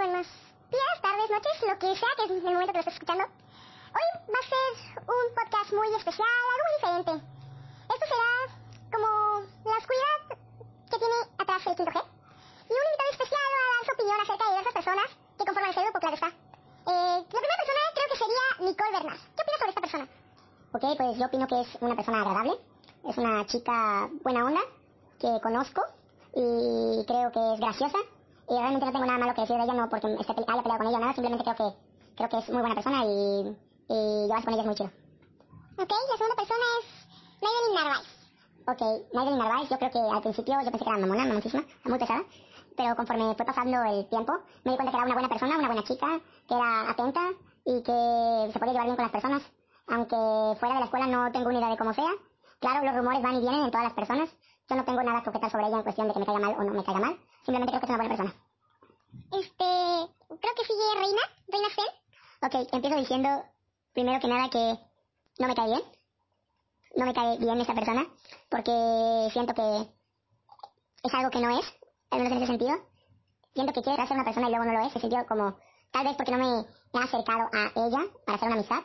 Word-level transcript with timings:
buenos 0.00 0.26
días, 0.70 0.96
tardes, 1.02 1.28
noches, 1.28 1.60
lo 1.60 1.78
que 1.78 1.94
sea 1.94 2.08
que 2.16 2.24
es 2.24 2.30
el 2.30 2.40
momento 2.40 2.72
que 2.72 2.72
lo 2.72 2.80
estés 2.80 2.94
escuchando. 2.94 3.24
Hoy 3.92 4.06
va 4.32 4.40
a 4.40 4.48
ser 4.48 4.72
un 4.96 5.26
podcast 5.36 5.72
muy 5.76 5.88
especial, 5.92 6.24
algo 6.40 6.64
muy 6.64 6.72
diferente. 6.80 7.12
Esto 7.84 8.06
será 8.08 8.32
como 8.96 9.08
la 9.68 9.76
oscuridad 9.76 10.16
que 10.88 10.96
tiene 10.96 11.18
atrás 11.36 11.60
el 11.66 11.76
5G. 11.76 12.00
Y 12.00 12.72
un 12.72 12.86
invitado 12.88 13.10
especial 13.12 13.44
va 13.44 13.60
a 13.60 13.68
dar 13.76 13.84
su 13.84 13.92
opinión 13.92 14.20
acerca 14.24 14.44
de 14.44 14.50
diversas 14.56 14.72
personas 14.72 15.08
que 15.36 15.44
conforman 15.44 15.68
el 15.68 15.74
cerebro, 15.76 16.00
claro 16.00 16.16
está. 16.16 16.28
Eh, 16.32 17.16
la 17.20 17.40
primera 17.44 17.60
persona 17.60 17.82
creo 17.92 18.08
que 18.08 18.20
sería 18.24 18.44
Nicole 18.56 18.92
Bernard. 18.96 19.20
¿Qué 19.36 19.40
opinas 19.44 19.60
sobre 19.60 19.72
esta 19.76 19.84
persona? 19.84 20.06
Ok, 20.72 20.84
pues 20.96 21.18
yo 21.20 21.26
opino 21.28 21.46
que 21.46 21.60
es 21.60 21.68
una 21.84 21.96
persona 22.00 22.20
agradable, 22.24 22.56
es 23.04 23.16
una 23.20 23.44
chica 23.44 24.08
buena 24.24 24.48
onda, 24.48 24.64
que 25.20 25.28
conozco 25.44 25.84
y 26.32 27.04
creo 27.04 27.28
que 27.36 27.42
es 27.52 27.60
graciosa 27.60 28.00
y 28.50 28.54
realmente 28.58 28.84
no 28.84 28.92
tengo 28.92 29.06
nada 29.06 29.18
malo 29.18 29.34
que 29.34 29.42
decir 29.42 29.56
de 29.56 29.62
ella, 29.62 29.74
no 29.74 29.88
porque 29.88 30.12
esté 30.12 30.32
haya 30.32 30.62
peleado 30.62 30.78
con 30.78 30.86
ella 30.88 30.96
o 30.96 31.00
nada, 31.00 31.14
simplemente 31.14 31.44
creo 31.44 31.56
que 31.56 31.76
creo 32.16 32.28
que 32.28 32.38
es 32.38 32.48
muy 32.50 32.60
buena 32.60 32.74
persona 32.74 33.04
y, 33.04 33.56
y 33.88 34.26
llevarse 34.26 34.44
con 34.44 34.54
ella 34.54 34.62
es 34.62 34.66
muy 34.66 34.74
chido. 34.74 34.90
Ok, 35.78 35.90
la 36.10 36.16
segunda 36.18 36.36
persona 36.36 36.66
es 36.80 36.86
Maybelline 37.40 37.74
Narváez. 37.78 38.08
Ok, 38.66 39.14
Maybelline 39.14 39.38
Narváez, 39.38 39.70
yo 39.70 39.78
creo 39.78 39.90
que 39.90 39.98
al 40.00 40.22
principio 40.22 40.54
yo 40.64 40.70
pensé 40.70 40.84
que 40.84 40.90
era 40.90 40.98
mamona, 40.98 41.24
mamoncísima, 41.26 41.64
muy 41.84 41.98
pesada, 41.98 42.22
pero 42.76 42.96
conforme 42.96 43.34
fue 43.36 43.46
pasando 43.46 43.84
el 43.84 44.08
tiempo, 44.08 44.32
me 44.64 44.72
di 44.72 44.76
cuenta 44.76 44.90
que 44.90 44.96
era 44.96 45.06
una 45.06 45.14
buena 45.14 45.28
persona, 45.28 45.56
una 45.56 45.68
buena 45.68 45.84
chica, 45.84 46.20
que 46.48 46.54
era 46.54 46.90
atenta 46.90 47.20
y 47.64 47.82
que 47.82 48.50
se 48.52 48.58
podía 48.58 48.72
llevar 48.72 48.86
bien 48.86 48.96
con 48.96 49.04
las 49.04 49.12
personas. 49.12 49.42
Aunque 49.86 50.16
fuera 50.58 50.74
de 50.74 50.80
la 50.80 50.86
escuela 50.86 51.06
no 51.06 51.30
tengo 51.30 51.48
una 51.48 51.58
idea 51.58 51.70
de 51.70 51.78
cómo 51.78 51.94
sea. 51.94 52.10
Claro, 52.58 52.84
los 52.84 52.96
rumores 52.96 53.22
van 53.22 53.36
y 53.36 53.40
vienen 53.40 53.64
en 53.64 53.70
todas 53.70 53.84
las 53.84 53.94
personas. 53.94 54.28
Yo 54.70 54.76
no 54.76 54.84
tengo 54.84 55.02
nada 55.02 55.20
que 55.20 55.30
objetar 55.30 55.50
sobre 55.50 55.66
ella 55.66 55.78
en 55.78 55.82
cuestión 55.82 56.06
de 56.06 56.12
que 56.12 56.20
me 56.20 56.26
caiga 56.26 56.38
mal 56.38 56.54
o 56.56 56.62
no 56.62 56.72
me 56.72 56.84
caiga 56.84 57.00
mal. 57.00 57.18
Simplemente 57.44 57.72
creo 57.72 57.80
que 57.80 57.86
es 57.86 57.90
una 57.90 57.98
buena 57.98 58.16
persona. 58.16 58.34
Este, 59.32 59.66
creo 60.28 60.54
que 60.54 60.64
sigue 60.64 60.94
Reina, 60.94 61.22
Reina 61.48 61.68
Fel. 61.70 61.90
Ok, 62.42 62.72
empiezo 62.72 62.96
diciendo, 62.96 63.44
primero 63.92 64.20
que 64.20 64.28
nada, 64.28 64.48
que 64.48 64.78
no 65.40 65.48
me 65.48 65.54
cae 65.56 65.66
bien. 65.66 65.82
No 66.94 67.04
me 67.04 67.14
cae 67.14 67.38
bien 67.38 67.60
esa 67.60 67.74
persona, 67.74 68.06
porque 68.48 69.28
siento 69.32 69.54
que 69.54 69.88
es 71.02 71.14
algo 71.14 71.30
que 71.30 71.40
no 71.40 71.58
es, 71.58 71.66
al 72.10 72.18
menos 72.20 72.32
en 72.32 72.38
ese 72.38 72.46
sentido. 72.46 72.76
Siento 73.54 73.72
que 73.72 73.82
quiere 73.82 74.06
ser 74.06 74.16
una 74.16 74.24
persona 74.24 74.46
y 74.46 74.50
luego 74.50 74.66
no 74.66 74.72
lo 74.72 74.86
es, 74.86 74.94
he 74.94 75.00
sentido 75.00 75.26
como, 75.26 75.58
tal 75.90 76.04
vez 76.04 76.14
porque 76.14 76.30
no 76.30 76.38
me 76.38 77.00
he 77.00 77.02
acercado 77.02 77.50
a 77.52 77.72
ella 77.74 78.04
para 78.24 78.36
hacer 78.36 78.46
una 78.46 78.54
amistad. 78.54 78.82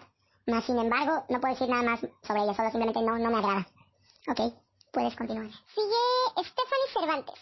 Más 0.48 0.66
sin 0.66 0.80
embargo, 0.80 1.26
no 1.30 1.40
puedo 1.40 1.54
decir 1.54 1.70
nada 1.70 1.84
más 1.84 2.00
sobre 2.24 2.42
ella, 2.42 2.56
solo 2.56 2.72
simplemente 2.72 3.04
no, 3.04 3.20
no 3.20 3.30
me 3.30 3.38
agrada. 3.38 3.68
Ok, 4.28 4.65
puedes 4.96 5.16
continuar. 5.16 5.52
Sigue 5.76 6.48
Stephanie 6.50 6.94
Cervantes. 6.94 7.40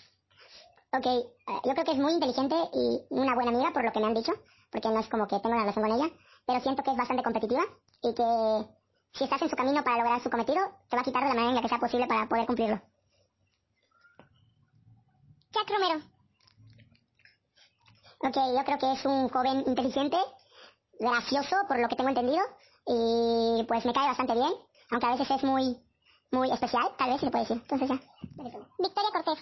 Ok, 0.92 1.06
eh, 1.06 1.62
yo 1.64 1.74
creo 1.74 1.86
que 1.86 1.92
es 1.92 1.98
muy 1.98 2.14
inteligente 2.14 2.56
y 2.74 3.02
una 3.10 3.36
buena 3.36 3.52
amiga 3.52 3.72
por 3.72 3.84
lo 3.84 3.92
que 3.92 4.00
me 4.00 4.08
han 4.08 4.16
dicho, 4.16 4.34
porque 4.72 4.90
no 4.90 5.00
es 5.00 5.08
como 5.08 5.28
que 5.28 5.40
tengo 5.40 5.56
una 5.56 5.60
relación 5.60 5.88
con 5.88 5.96
ella, 5.96 6.12
pero 6.48 6.60
siento 6.62 6.84
que 6.84 6.92
es 6.92 6.98
bastante 6.98 7.24
competitiva 7.24 7.62
y 8.02 8.14
que 8.14 8.66
si 9.14 9.24
estás 9.24 9.42
en 9.44 9.50
su 9.50 9.56
camino 9.56 9.84
para 9.84 9.98
lograr 9.98 10.22
su 10.22 10.32
cometido, 10.32 10.62
te 10.90 10.96
va 10.96 11.02
a 11.04 11.06
quitar 11.06 11.22
de 11.24 11.30
la 11.30 11.36
manera 11.36 11.50
en 11.50 11.56
la 11.56 11.62
que 11.62 11.70
sea 11.70 11.80
posible 11.80 12.08
para 12.08 12.28
poder 12.28 12.48
cumplirlo. 12.48 12.82
Jack 15.52 15.70
Romero. 15.70 16.02
Ok, 18.20 18.36
yo 18.36 18.64
creo 18.66 18.78
que 18.80 18.94
es 18.94 19.06
un 19.06 19.30
joven 19.30 19.64
inteligente, 19.68 20.18
gracioso 21.00 21.56
por 21.68 21.78
lo 21.80 21.88
que 21.88 21.96
tengo 21.96 22.10
entendido, 22.10 22.42
y 22.88 23.64
pues 23.68 23.86
me 23.86 23.94
cae 23.94 24.08
bastante 24.08 24.34
bien, 24.34 24.54
aunque 24.90 25.06
a 25.06 25.12
veces 25.12 25.30
es 25.30 25.44
muy, 25.44 25.78
muy 26.34 26.52
especial, 26.52 26.90
tal 26.98 27.12
vez 27.12 27.22
se 27.22 27.30
puede 27.30 27.44
decir. 27.44 27.62
Entonces 27.62 27.90
ya. 27.90 28.00
Victoria 28.80 29.10
Cortés. 29.14 29.40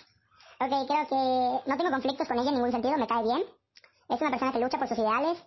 Ok, 0.59 0.87
creo 0.87 1.07
que 1.07 1.69
no 1.69 1.77
tengo 1.77 1.89
conflictos 1.89 2.27
con 2.27 2.37
ella 2.37 2.49
en 2.49 2.55
ningún 2.55 2.71
sentido, 2.71 2.97
me 2.97 3.07
cae 3.07 3.23
bien. 3.23 3.43
Es 4.09 4.21
una 4.21 4.29
persona 4.29 4.51
que 4.51 4.59
lucha 4.59 4.77
por 4.77 4.87
sus 4.87 4.97
ideales, 4.97 5.37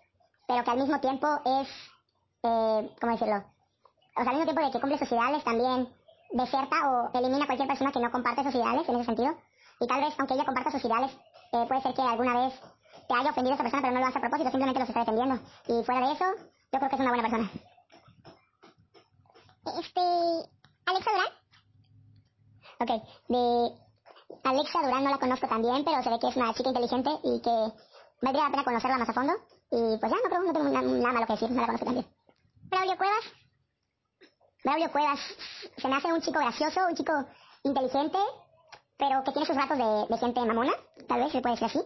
pero 0.48 0.64
que 0.64 0.70
al 0.70 0.78
mismo 0.78 0.98
tiempo 1.00 1.26
es, 1.44 1.68
eh, 2.42 2.90
¿cómo 3.00 3.12
decirlo? 3.12 3.44
O 4.16 4.22
sea, 4.22 4.32
al 4.32 4.38
mismo 4.38 4.44
tiempo 4.44 4.62
de 4.62 4.70
que 4.72 4.80
cumple 4.80 4.98
sus 4.98 5.12
ideales, 5.12 5.44
también 5.44 5.88
deserta 6.32 6.76
o 6.90 7.18
elimina 7.18 7.44
a 7.44 7.46
cualquier 7.46 7.68
persona 7.68 7.92
que 7.92 8.00
no 8.00 8.10
comparte 8.10 8.42
sus 8.42 8.54
ideales 8.54 8.88
en 8.88 8.96
ese 8.96 9.04
sentido. 9.04 9.36
Y 9.80 9.86
tal 9.86 10.00
vez, 10.00 10.14
aunque 10.18 10.34
ella 10.34 10.44
comparta 10.44 10.70
sus 10.70 10.84
ideales, 10.84 11.12
eh, 11.52 11.64
puede 11.68 11.82
ser 11.82 11.94
que 11.94 12.02
alguna 12.02 12.46
vez 12.46 12.54
te 13.06 13.14
haya 13.14 13.30
ofendido 13.30 13.52
a 13.52 13.54
esa 13.54 13.62
persona, 13.64 13.82
pero 13.82 13.94
no 13.94 14.00
lo 14.00 14.06
hace 14.06 14.18
a 14.18 14.20
propósito, 14.20 14.50
simplemente 14.50 14.80
los 14.80 14.88
está 14.88 15.00
defendiendo. 15.00 15.38
Y 15.68 15.84
fuera 15.84 16.06
de 16.06 16.12
eso, 16.14 16.24
yo 16.72 16.78
creo 16.78 16.88
que 16.88 16.96
es 16.96 17.00
una 17.00 17.10
buena 17.10 17.28
persona. 17.28 17.50
Este, 19.78 20.53
Alexa 20.86 21.10
Durán. 21.10 21.32
Ok, 22.80 22.90
de 23.28 23.72
Alexa 24.44 24.82
Durán 24.82 25.04
no 25.04 25.10
la 25.10 25.18
conozco 25.18 25.48
tan 25.48 25.62
bien, 25.62 25.84
pero 25.84 26.02
se 26.02 26.10
ve 26.10 26.18
que 26.18 26.28
es 26.28 26.36
una 26.36 26.54
chica 26.54 26.68
inteligente 26.68 27.10
y 27.22 27.40
que 27.40 27.72
valdría 28.22 28.44
la 28.44 28.50
pena 28.50 28.64
conocerla 28.64 28.98
más 28.98 29.08
a 29.08 29.12
fondo. 29.12 29.32
Y 29.70 29.98
pues 29.98 30.12
ya, 30.12 30.16
no 30.16 30.28
creo, 30.28 30.42
no 30.42 30.52
tengo 30.52 30.68
nada, 30.68 30.82
nada 30.82 31.12
malo 31.12 31.26
que 31.26 31.32
decir, 31.32 31.50
no 31.50 31.60
la 31.60 31.66
conozco 31.66 31.86
tan 31.86 31.94
bien. 31.94 32.06
Braulio 32.64 32.96
Cuevas. 32.96 33.24
Braulio 34.64 34.92
Cuevas 34.92 35.20
se 35.76 35.88
me 35.88 35.96
hace 35.96 36.12
un 36.12 36.20
chico 36.20 36.38
gracioso, 36.38 36.80
un 36.88 36.94
chico 36.94 37.12
inteligente, 37.62 38.18
pero 38.96 39.24
que 39.24 39.32
tiene 39.32 39.46
sus 39.46 39.56
ratos 39.56 39.78
de, 39.78 40.14
de 40.14 40.18
gente 40.18 40.44
mamona, 40.44 40.72
tal 41.08 41.20
vez 41.20 41.32
se 41.32 41.40
puede 41.40 41.56
decir 41.56 41.66
así, 41.66 41.80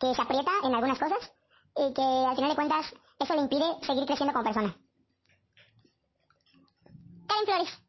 que 0.00 0.14
se 0.14 0.22
aprieta 0.22 0.50
en 0.64 0.74
algunas 0.74 0.98
cosas 0.98 1.32
y 1.76 1.92
que 1.92 2.02
al 2.02 2.34
final 2.34 2.50
de 2.50 2.56
cuentas 2.56 2.86
eso 3.18 3.34
le 3.34 3.42
impide 3.42 3.64
seguir 3.82 4.06
creciendo 4.06 4.32
como 4.32 4.44
persona. 4.44 4.76
Karen 7.26 7.44
Flores. 7.46 7.83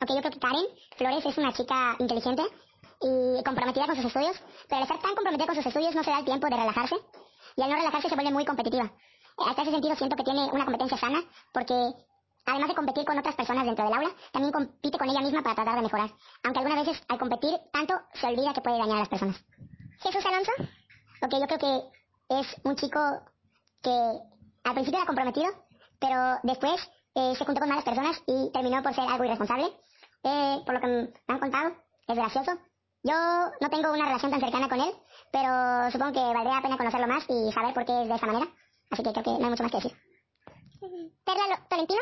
Ok, 0.00 0.10
yo 0.10 0.20
creo 0.20 0.32
que 0.32 0.38
Karen 0.38 0.66
Flores 0.96 1.26
es 1.26 1.38
una 1.38 1.52
chica 1.52 1.96
inteligente 1.98 2.42
y 3.00 3.42
comprometida 3.44 3.86
con 3.86 3.96
sus 3.96 4.06
estudios, 4.06 4.36
pero 4.68 4.76
al 4.76 4.82
estar 4.82 4.98
tan 5.00 5.14
comprometida 5.14 5.46
con 5.46 5.54
sus 5.56 5.66
estudios 5.66 5.94
no 5.94 6.02
se 6.02 6.10
da 6.10 6.18
el 6.18 6.24
tiempo 6.24 6.46
de 6.48 6.56
relajarse 6.56 6.96
y 7.56 7.62
al 7.62 7.70
no 7.70 7.76
relajarse 7.76 8.08
se 8.08 8.14
vuelve 8.14 8.32
muy 8.32 8.44
competitiva. 8.44 8.90
Hasta 9.38 9.62
ese 9.62 9.70
sentido 9.72 9.96
siento 9.96 10.16
que 10.16 10.24
tiene 10.24 10.48
una 10.52 10.64
competencia 10.64 10.96
sana 10.96 11.20
porque 11.52 11.74
además 12.46 12.68
de 12.68 12.74
competir 12.74 13.04
con 13.04 13.18
otras 13.18 13.34
personas 13.34 13.64
dentro 13.64 13.84
del 13.84 13.94
aula, 13.94 14.10
también 14.32 14.52
compite 14.52 14.98
con 14.98 15.08
ella 15.08 15.20
misma 15.20 15.42
para 15.42 15.54
tratar 15.54 15.76
de 15.76 15.82
mejorar. 15.82 16.10
Aunque 16.42 16.60
algunas 16.60 16.86
veces 16.86 17.02
al 17.08 17.18
competir 17.18 17.54
tanto 17.72 17.94
se 18.14 18.26
olvida 18.26 18.52
que 18.52 18.60
puede 18.60 18.78
dañar 18.78 18.96
a 18.96 19.00
las 19.00 19.08
personas. 19.08 19.36
Jesús 20.00 20.24
Alonso. 20.26 20.52
Ok, 21.22 21.32
yo 21.32 21.46
creo 21.46 21.58
que 21.58 22.38
es 22.40 22.46
un 22.64 22.76
chico 22.76 23.00
que 23.82 23.90
al 24.64 24.74
principio 24.74 24.98
era 24.98 25.06
comprometido, 25.06 25.46
pero 25.98 26.38
después 26.42 26.80
eh, 27.14 27.34
se 27.36 27.44
juntó 27.44 27.60
con 27.60 27.68
malas 27.68 27.84
personas 27.84 28.22
y 28.26 28.50
terminó 28.52 28.82
por 28.82 28.94
ser 28.94 29.04
algo 29.08 29.24
irresponsable. 29.24 29.66
Eh, 30.24 30.62
por 30.64 30.74
lo 30.74 30.80
que 30.80 30.86
me 30.86 31.34
han 31.34 31.38
contado, 31.38 31.72
es 32.08 32.16
gracioso. 32.16 32.52
Yo 33.02 33.14
no 33.60 33.70
tengo 33.70 33.92
una 33.92 34.06
relación 34.06 34.30
tan 34.30 34.40
cercana 34.40 34.68
con 34.68 34.80
él, 34.80 34.90
pero 35.30 35.90
supongo 35.90 36.12
que 36.12 36.20
valdría 36.20 36.54
la 36.54 36.62
pena 36.62 36.78
conocerlo 36.78 37.06
más 37.06 37.24
y 37.28 37.52
saber 37.52 37.74
por 37.74 37.84
qué 37.84 38.02
es 38.02 38.08
de 38.08 38.14
esa 38.14 38.26
manera. 38.26 38.46
Así 38.90 39.02
que 39.02 39.12
creo 39.12 39.24
que 39.24 39.30
no 39.30 39.44
hay 39.44 39.50
mucho 39.50 39.62
más 39.62 39.72
que 39.72 39.78
decir. 39.78 39.96
Perla 41.24 41.66
Tolentino. 41.68 42.00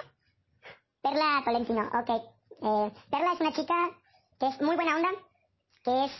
Perla 1.03 1.43
Tolentino, 1.45 1.91
ok. 1.93 2.11
Eh, 2.63 2.93
Perla 3.11 3.33
es 3.33 3.41
una 3.41 3.53
chica 3.53 3.75
que 4.39 4.47
es 4.47 4.61
muy 4.61 4.77
buena 4.77 4.97
onda, 4.97 5.09
que 5.83 6.05
es 6.05 6.13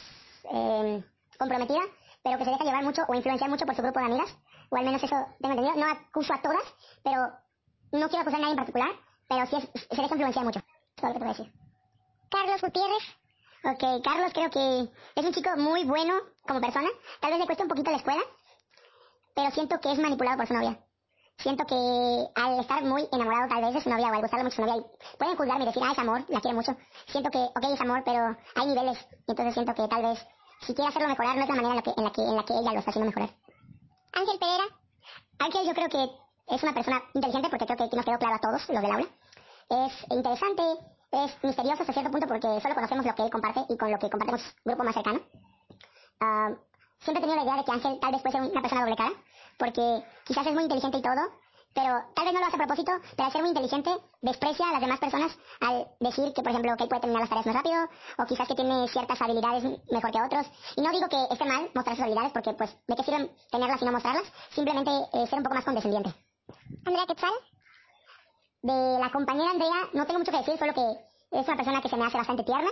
eh, 0.51 1.05
comprometida, 1.39 1.81
pero 2.23 2.39
que 2.39 2.45
se 2.45 2.51
deja 2.51 2.65
llevar 2.65 2.83
mucho 2.83 3.03
o 3.07 3.15
influenciar 3.15 3.51
mucho 3.51 3.67
por 3.67 3.77
su 3.77 3.83
grupo 3.83 4.01
de 4.01 4.07
amigas, 4.07 4.37
o 4.71 4.77
al 4.77 4.85
menos 4.85 5.03
eso 5.03 5.17
tengo 5.41 5.55
entendido. 5.55 5.77
No 5.77 5.93
acuso 5.93 6.35
a 6.35 6.43
todas, 6.43 6.65
pero 7.05 7.33
no 7.99 8.09
quiero 8.09 8.23
acusar 8.23 8.41
a 8.41 8.43
nadie 8.43 8.53
en 8.53 8.57
particular, 8.57 8.91
pero 9.29 9.47
sí 9.47 9.57
es- 9.57 9.83
se 9.91 10.03
deja 10.03 10.15
influenciar 10.15 10.45
mucho. 10.45 10.61
Todo 10.97 11.13
lo 11.13 11.19
que 11.19 11.25
a 11.25 11.29
decir. 11.29 11.53
Carlos 12.31 12.61
Gutiérrez. 12.61 13.03
Ok, 13.65 14.05
Carlos 14.05 14.33
creo 14.33 14.51
que 14.51 14.89
es 15.15 15.25
un 15.25 15.33
chico 15.33 15.51
muy 15.57 15.85
bueno 15.85 16.15
como 16.47 16.61
persona. 16.61 16.89
Tal 17.21 17.31
vez 17.31 17.41
le 17.41 17.47
cueste 17.47 17.63
un 17.63 17.69
poquito 17.69 17.91
la 17.91 17.99
escuela, 17.99 18.23
pero 19.35 19.51
siento 19.53 19.81
que 19.81 19.93
es 19.93 19.99
manipulado 19.99 20.37
por 20.39 20.47
su 20.47 20.55
novia. 20.55 20.79
Siento 21.39 21.65
que 21.65 21.75
al 22.35 22.61
estar 22.61 22.83
muy 22.85 23.09
enamorado 23.13 23.49
tal 23.49 23.63
vez 23.65 23.75
de 23.75 23.81
su 23.81 23.89
novia 23.91 24.07
o 24.09 24.15
al 24.15 24.21
gustarle 24.21 24.45
mucho 24.45 24.57
su 24.57 24.63
novia, 24.63 24.77
y 24.83 25.17
pueden 25.17 25.37
juzgarme 25.37 25.65
y 25.65 25.67
decir, 25.67 25.83
ah, 25.85 25.93
es 25.93 25.99
amor, 25.99 26.25
la 26.29 26.41
quiere 26.41 26.55
mucho. 26.57 26.77
Siento 27.07 27.31
que, 27.31 27.39
ok, 27.39 27.65
es 27.73 27.81
amor, 27.81 28.03
pero 28.05 28.37
hay 28.55 28.67
niveles. 28.67 28.99
Entonces 29.27 29.55
siento 29.55 29.75
que 29.75 29.89
tal 29.89 30.03
vez, 30.03 30.27
si 30.61 30.75
quiere 30.75 30.89
hacerlo 30.89 31.09
mejorar, 31.09 31.37
no 31.37 31.43
es 31.43 31.49
la 31.49 31.55
manera 31.55 31.71
en 31.71 31.77
la 31.77 31.83
que, 31.83 31.91
en 31.97 32.05
la 32.05 32.13
que, 32.13 32.23
en 32.23 32.37
la 32.37 32.45
que 32.45 32.53
ella 32.53 32.73
lo 32.73 32.79
está 32.79 32.91
haciendo 32.91 33.11
mejorar. 33.11 33.31
Ángel 34.13 34.39
Pereira. 34.39 34.65
Ángel 35.39 35.67
yo 35.67 35.75
creo 35.75 35.89
que 35.89 36.11
es 36.49 36.63
una 36.63 36.75
persona 36.75 37.03
inteligente 37.15 37.49
porque 37.49 37.67
creo 37.67 37.77
que 37.77 37.85
aquí 37.85 37.97
nos 37.97 38.05
quedó 38.05 38.19
claro 38.19 38.37
a 38.37 38.39
todos, 38.39 38.69
los 38.69 38.83
del 38.83 38.93
aula. 38.93 39.07
Es 39.71 39.93
interesante, 40.11 40.63
es 41.13 41.45
misterioso 41.45 41.83
hasta 41.83 41.93
cierto 41.93 42.11
punto 42.11 42.27
porque 42.27 42.61
solo 42.61 42.75
conocemos 42.75 43.07
lo 43.07 43.15
que 43.15 43.23
él 43.23 43.31
comparte 43.31 43.61
y 43.69 43.77
con 43.77 43.91
lo 43.91 43.99
que 43.99 44.11
comparte 44.11 44.33
con 44.33 44.41
grupo 44.65 44.85
más 44.85 44.95
cercano. 44.95 45.21
Ah, 46.21 46.51
siempre 47.01 47.23
he 47.23 47.27
tenido 47.27 47.37
la 47.37 47.45
idea 47.45 47.57
de 47.57 47.65
que 47.65 47.73
Ángel 47.73 47.99
tal 48.01 48.13
vez 48.13 48.23
puede 48.23 48.33
ser 48.33 48.43
una 48.51 48.61
persona 48.61 48.83
doble 48.83 48.97
cara, 48.97 49.13
porque 49.59 50.05
quizás 50.25 50.47
es 50.47 50.53
muy 50.53 50.65
inteligente 50.65 50.99
y 50.99 51.03
todo, 51.03 51.21
pero 51.75 52.05
tal 52.15 52.25
vez 52.27 52.35
no 52.35 52.41
lo 52.41 52.47
hace 52.47 52.57
a 52.57 52.67
propósito, 52.67 52.93
pero 53.17 53.27
al 53.27 53.33
ser 53.33 53.41
muy 53.41 53.51
inteligente 53.51 53.91
desprecia 54.21 54.69
a 54.69 54.73
las 54.73 54.81
demás 54.81 55.01
personas 55.01 55.33
al 55.61 55.89
decir 56.01 56.33
que, 56.35 56.43
por 56.43 56.51
ejemplo, 56.51 56.77
que 56.77 56.85
él 56.85 56.89
puede 56.89 57.01
terminar 57.01 57.23
las 57.23 57.31
tareas 57.31 57.47
más 57.47 57.57
rápido, 57.57 57.89
o 58.19 58.27
quizás 58.27 58.47
que 58.47 58.55
tiene 58.55 58.89
ciertas 58.89 59.21
habilidades 59.21 59.65
mejor 59.91 60.11
que 60.11 60.23
otros. 60.23 60.47
Y 60.77 60.83
no 60.83 60.91
digo 60.91 61.09
que 61.09 61.33
esté 61.33 61.45
mal 61.45 61.71
mostrar 61.75 61.97
sus 61.97 62.05
habilidades, 62.05 62.33
porque 62.33 62.53
pues, 62.53 62.77
¿de 62.87 62.97
qué 62.97 63.03
sirven 63.03 63.31
tenerlas 63.51 63.81
y 63.81 63.85
no 63.85 63.93
mostrarlas? 63.93 64.25
Simplemente 64.51 64.91
eh, 64.91 65.27
ser 65.27 65.39
un 65.39 65.45
poco 65.45 65.55
más 65.55 65.65
condescendiente. 65.65 66.15
Andrea 66.85 67.07
Quetzal. 67.07 67.33
De 68.63 68.99
la 69.01 69.11
compañera 69.11 69.51
Andrea, 69.51 69.89
no 69.93 70.07
tengo 70.07 70.21
mucho 70.21 70.31
que 70.31 70.39
decir, 70.39 70.59
solo 70.59 70.73
que 70.73 71.39
es 71.39 71.49
una 71.49 71.57
persona 71.57 71.81
que 71.81 71.89
se 71.89 71.97
me 71.97 72.07
hace 72.07 72.19
bastante 72.19 72.45
tierna, 72.45 72.71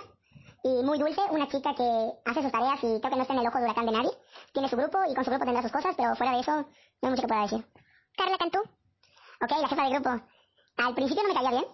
y 0.62 0.82
muy 0.84 0.98
dulce, 0.98 1.20
una 1.30 1.48
chica 1.48 1.74
que 1.74 2.12
hace 2.24 2.42
sus 2.42 2.52
tareas 2.52 2.78
y 2.82 3.00
creo 3.00 3.10
que 3.10 3.16
no 3.16 3.22
está 3.22 3.34
en 3.34 3.40
el 3.40 3.46
ojo 3.46 3.58
de 3.58 3.64
huracán 3.64 3.86
de 3.86 3.92
nadie. 3.92 4.10
Tiene 4.52 4.68
su 4.68 4.76
grupo 4.76 4.98
y 5.08 5.14
con 5.14 5.24
su 5.24 5.30
grupo 5.30 5.44
tendrá 5.44 5.62
sus 5.62 5.72
cosas, 5.72 5.94
pero 5.96 6.14
fuera 6.16 6.32
de 6.32 6.40
eso, 6.40 6.52
no 6.52 6.66
hay 7.02 7.10
mucho 7.10 7.22
que 7.22 7.28
pueda 7.28 7.42
decir. 7.42 7.66
Carla 8.16 8.38
Cantú. 8.38 8.58
Ok, 8.60 9.50
la 9.50 9.68
jefa 9.68 9.82
del 9.84 9.92
grupo. 9.94 10.10
Al 10.76 10.94
principio 10.94 11.22
no 11.22 11.28
me 11.30 11.34
caía 11.34 11.50
bien, 11.50 11.64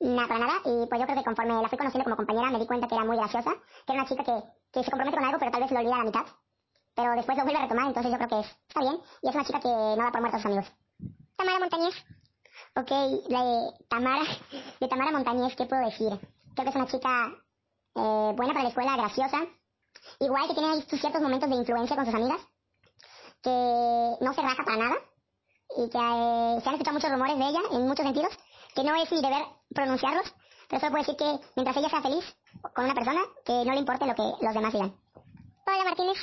nada 0.00 0.28
para 0.28 0.40
nada, 0.40 0.58
y 0.64 0.86
pues 0.86 1.00
yo 1.00 1.06
creo 1.06 1.18
que 1.18 1.24
conforme 1.24 1.62
la 1.62 1.68
fui 1.68 1.78
conociendo 1.78 2.04
como 2.04 2.16
compañera 2.16 2.50
me 2.50 2.58
di 2.58 2.66
cuenta 2.66 2.88
que 2.88 2.94
era 2.94 3.04
muy 3.04 3.16
graciosa, 3.16 3.52
que 3.86 3.92
era 3.92 4.02
una 4.02 4.08
chica 4.08 4.24
que, 4.24 4.42
que 4.72 4.84
se 4.84 4.90
compromete 4.90 5.16
con 5.16 5.24
algo 5.24 5.38
pero 5.38 5.50
tal 5.52 5.62
vez 5.62 5.70
lo 5.70 5.78
olvida 5.78 5.94
a 5.94 5.98
la 5.98 6.04
mitad. 6.04 6.26
Pero 6.94 7.12
después 7.12 7.38
lo 7.38 7.44
vuelve 7.44 7.58
a 7.58 7.62
retomar, 7.62 7.86
entonces 7.86 8.12
yo 8.12 8.18
creo 8.18 8.28
que 8.28 8.48
está 8.68 8.80
bien, 8.80 9.00
y 9.22 9.28
es 9.28 9.34
una 9.34 9.44
chica 9.44 9.60
que 9.60 9.68
no 9.68 9.96
da 9.96 10.10
por 10.10 10.20
muertos 10.20 10.40
a 10.40 10.42
sus 10.42 10.46
amigos. 10.46 10.72
Tamara 11.36 11.58
Montañez. 11.58 11.94
Ok, 12.74 12.90
de 12.90 13.86
Tamara, 13.88 14.24
de 14.80 14.88
Tamara 14.88 15.12
Montañez, 15.12 15.54
¿qué 15.56 15.66
puedo 15.66 15.84
decir? 15.84 16.08
Creo 16.54 16.64
que 16.64 16.70
es 16.70 16.76
una 16.76 16.86
chica 16.86 17.32
eh, 17.94 18.32
buena 18.36 18.52
para 18.52 18.64
la 18.64 18.68
escuela, 18.68 18.96
graciosa, 18.96 19.38
igual 20.20 20.48
que 20.48 20.54
tiene 20.54 20.82
sus 20.82 21.00
ciertos 21.00 21.20
momentos 21.22 21.48
de 21.48 21.56
influencia 21.56 21.96
con 21.96 22.06
sus 22.06 22.14
amigas, 22.14 22.40
que 23.42 23.50
no 24.20 24.32
se 24.32 24.42
raja 24.42 24.64
para 24.64 24.76
nada, 24.76 24.96
y 25.76 25.88
que 25.88 25.98
eh, 25.98 26.60
se 26.60 26.68
han 26.68 26.74
escuchado 26.74 26.94
muchos 26.94 27.10
rumores 27.10 27.38
de 27.38 27.48
ella 27.48 27.60
en 27.72 27.86
muchos 27.86 28.04
sentidos, 28.04 28.32
que 28.74 28.84
no 28.84 28.94
es 28.94 29.10
mi 29.10 29.20
deber 29.20 29.44
pronunciarlos, 29.74 30.34
pero 30.68 30.80
solo 30.80 30.92
puedo 30.92 31.04
decir 31.04 31.16
que 31.16 31.46
mientras 31.54 31.76
ella 31.76 31.88
sea 31.88 32.02
feliz 32.02 32.24
con 32.74 32.84
una 32.84 32.94
persona, 32.94 33.20
que 33.44 33.52
no 33.52 33.72
le 33.72 33.78
importe 33.78 34.06
lo 34.06 34.14
que 34.14 34.44
los 34.44 34.54
demás 34.54 34.72
digan. 34.72 34.94
Paula 35.64 35.84
Martínez. 35.84 36.18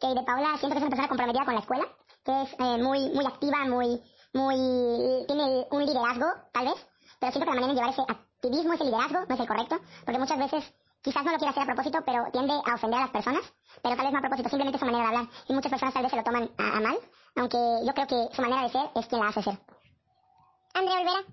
Que 0.00 0.08
de 0.08 0.22
Paula 0.24 0.58
siento 0.58 0.70
que 0.70 0.78
es 0.78 0.82
una 0.82 0.90
persona 0.90 1.08
comprometida 1.08 1.44
con 1.44 1.54
la 1.54 1.60
escuela, 1.60 1.86
que 2.24 2.42
es 2.42 2.52
eh, 2.58 2.82
muy, 2.82 3.10
muy 3.10 3.24
activa, 3.24 3.64
muy, 3.66 4.02
muy, 4.34 5.26
tiene 5.26 5.66
un 5.70 5.86
liderazgo, 5.86 6.26
tal 6.52 6.66
vez, 6.66 6.86
pero 7.20 7.32
siento 7.32 7.50
que 7.50 7.54
la 7.54 7.60
manera 7.60 7.68
de 7.68 7.74
llevar 7.74 7.90
ese 7.90 8.02
activismo, 8.02 8.72
ese 8.74 8.84
liderazgo, 8.84 9.24
no 9.26 9.34
es 9.34 9.40
el 9.40 9.46
correcto, 9.46 9.76
porque 10.04 10.18
muchas 10.18 10.38
veces 10.38 10.74
quizás 11.02 11.24
no 11.24 11.32
lo 11.32 11.38
quiere 11.38 11.50
hacer 11.50 11.62
a 11.62 11.66
propósito, 11.66 11.98
pero 12.04 12.24
tiende 12.32 12.52
a 12.52 12.74
ofender 12.74 12.98
a 12.98 13.02
las 13.02 13.10
personas, 13.10 13.42
pero 13.80 13.94
tal 13.94 14.04
vez 14.06 14.12
no 14.12 14.18
a 14.18 14.22
propósito, 14.22 14.48
simplemente 14.48 14.78
su 14.78 14.84
manera 14.84 15.04
de 15.04 15.16
hablar, 15.16 15.32
y 15.48 15.54
muchas 15.54 15.70
personas 15.70 15.94
tal 15.94 16.02
vez 16.02 16.10
se 16.10 16.16
lo 16.16 16.24
toman 16.24 16.50
a, 16.58 16.80
mal, 16.80 16.98
aunque 17.36 17.58
yo 17.86 17.94
creo 17.94 18.06
que 18.06 18.34
su 18.34 18.42
manera 18.42 18.62
de 18.62 18.68
ser 18.70 18.90
es 18.94 19.06
quien 19.06 19.20
la 19.20 19.28
hace 19.28 19.42
ser. 19.42 19.58
Andrea 20.74 20.98
Olvera. 20.98 21.24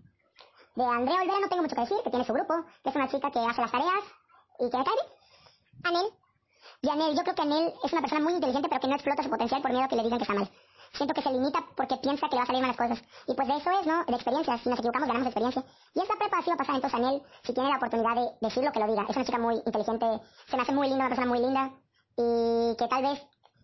De 0.76 0.84
Andrea 0.86 1.22
Olvera 1.22 1.40
no 1.42 1.50
tengo 1.50 1.64
mucho 1.64 1.76
que 1.76 1.82
decir, 1.82 1.98
que 2.04 2.10
tiene 2.12 2.26
su 2.26 2.34
grupo, 2.34 2.54
que 2.84 2.90
es 2.90 2.96
una 2.96 3.10
chica 3.10 3.32
que 3.32 3.40
hace 3.40 3.62
las 3.62 3.72
tareas 3.72 4.04
y 4.60 4.70
que 4.70 4.78
me 4.78 4.84
cae. 4.84 4.96
Anel. 5.84 6.06
Y 6.84 6.90
Anel, 6.90 7.16
yo 7.16 7.24
creo 7.24 7.36
que 7.36 7.42
Anel 7.42 7.74
es 7.84 7.92
una 7.92 8.02
persona 8.02 8.22
muy 8.22 8.34
inteligente, 8.34 8.70
pero 8.70 8.80
que 8.80 8.88
no 8.88 8.96
explota 8.96 9.24
su 9.24 9.30
potencial 9.30 9.62
por 9.62 9.72
miedo 9.72 9.84
a 9.84 9.88
que 9.88 9.96
le 9.96 10.04
digan 10.04 10.20
que 10.20 10.24
está 10.24 10.36
mal. 10.36 10.50
Siento 10.94 11.14
que 11.14 11.22
se 11.22 11.32
limita 11.32 11.60
porque 11.76 11.96
piensa 11.98 12.28
que 12.28 12.36
le 12.36 12.40
va 12.40 12.44
a 12.44 12.48
salir 12.48 12.62
mal 12.62 12.76
las 12.76 12.78
cosas. 12.78 13.02
Y 13.28 13.34
pues 13.34 13.48
de 13.48 13.56
eso 13.56 13.70
es, 13.80 13.88
¿no? 13.88 14.04
De 14.06 14.14
experiencia. 14.14 14.58
Si 14.58 14.70
nos 14.70 14.80
equivocamos, 14.80 15.08
ganamos 15.08 15.28
experiencia. 15.28 15.64
Y 15.96 16.00
esta 16.02 16.16
prepa 16.16 16.40
así 16.40 16.50
va 16.50 16.56
a 16.56 16.58
pasar. 16.58 16.76
Entonces, 16.76 17.00
Anel, 17.00 17.22
si 17.44 17.54
tiene 17.54 17.70
la 17.70 17.78
oportunidad 17.78 18.16
de 18.16 18.28
decirlo, 18.42 18.72
que 18.72 18.80
lo 18.80 18.88
diga. 18.88 19.06
Es 19.08 19.16
una 19.16 19.26
chica 19.26 19.38
muy 19.38 19.56
inteligente, 19.66 20.06
se 20.48 20.56
me 20.58 20.64
hace 20.64 20.74
muy 20.74 20.88
linda, 20.90 21.06
una 21.06 21.10
persona 21.10 21.28
muy 21.28 21.40
linda. 21.40 21.72
Y 22.18 22.76
que 22.76 22.88
tal 22.90 23.04
vez 23.04 23.22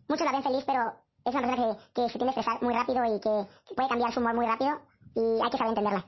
muchos 0.08 0.26
la 0.26 0.32
ven 0.32 0.44
feliz, 0.44 0.64
pero 0.66 0.94
es 1.26 1.36
una 1.36 1.48
persona 1.48 1.78
que, 1.94 2.10
se 2.10 2.18
tiende 2.18 2.28
a 2.28 2.40
estresar 2.40 2.64
muy 2.64 2.74
rápido 2.74 3.04
y 3.04 3.20
que, 3.20 3.76
puede 3.76 3.90
cambiar 3.90 4.14
su 4.14 4.20
humor 4.22 4.34
muy 4.34 4.46
rápido. 4.46 4.80
Y 5.16 5.42
hay 5.42 5.50
que 5.50 5.58
saber 5.58 5.70
entenderla. 5.70 6.06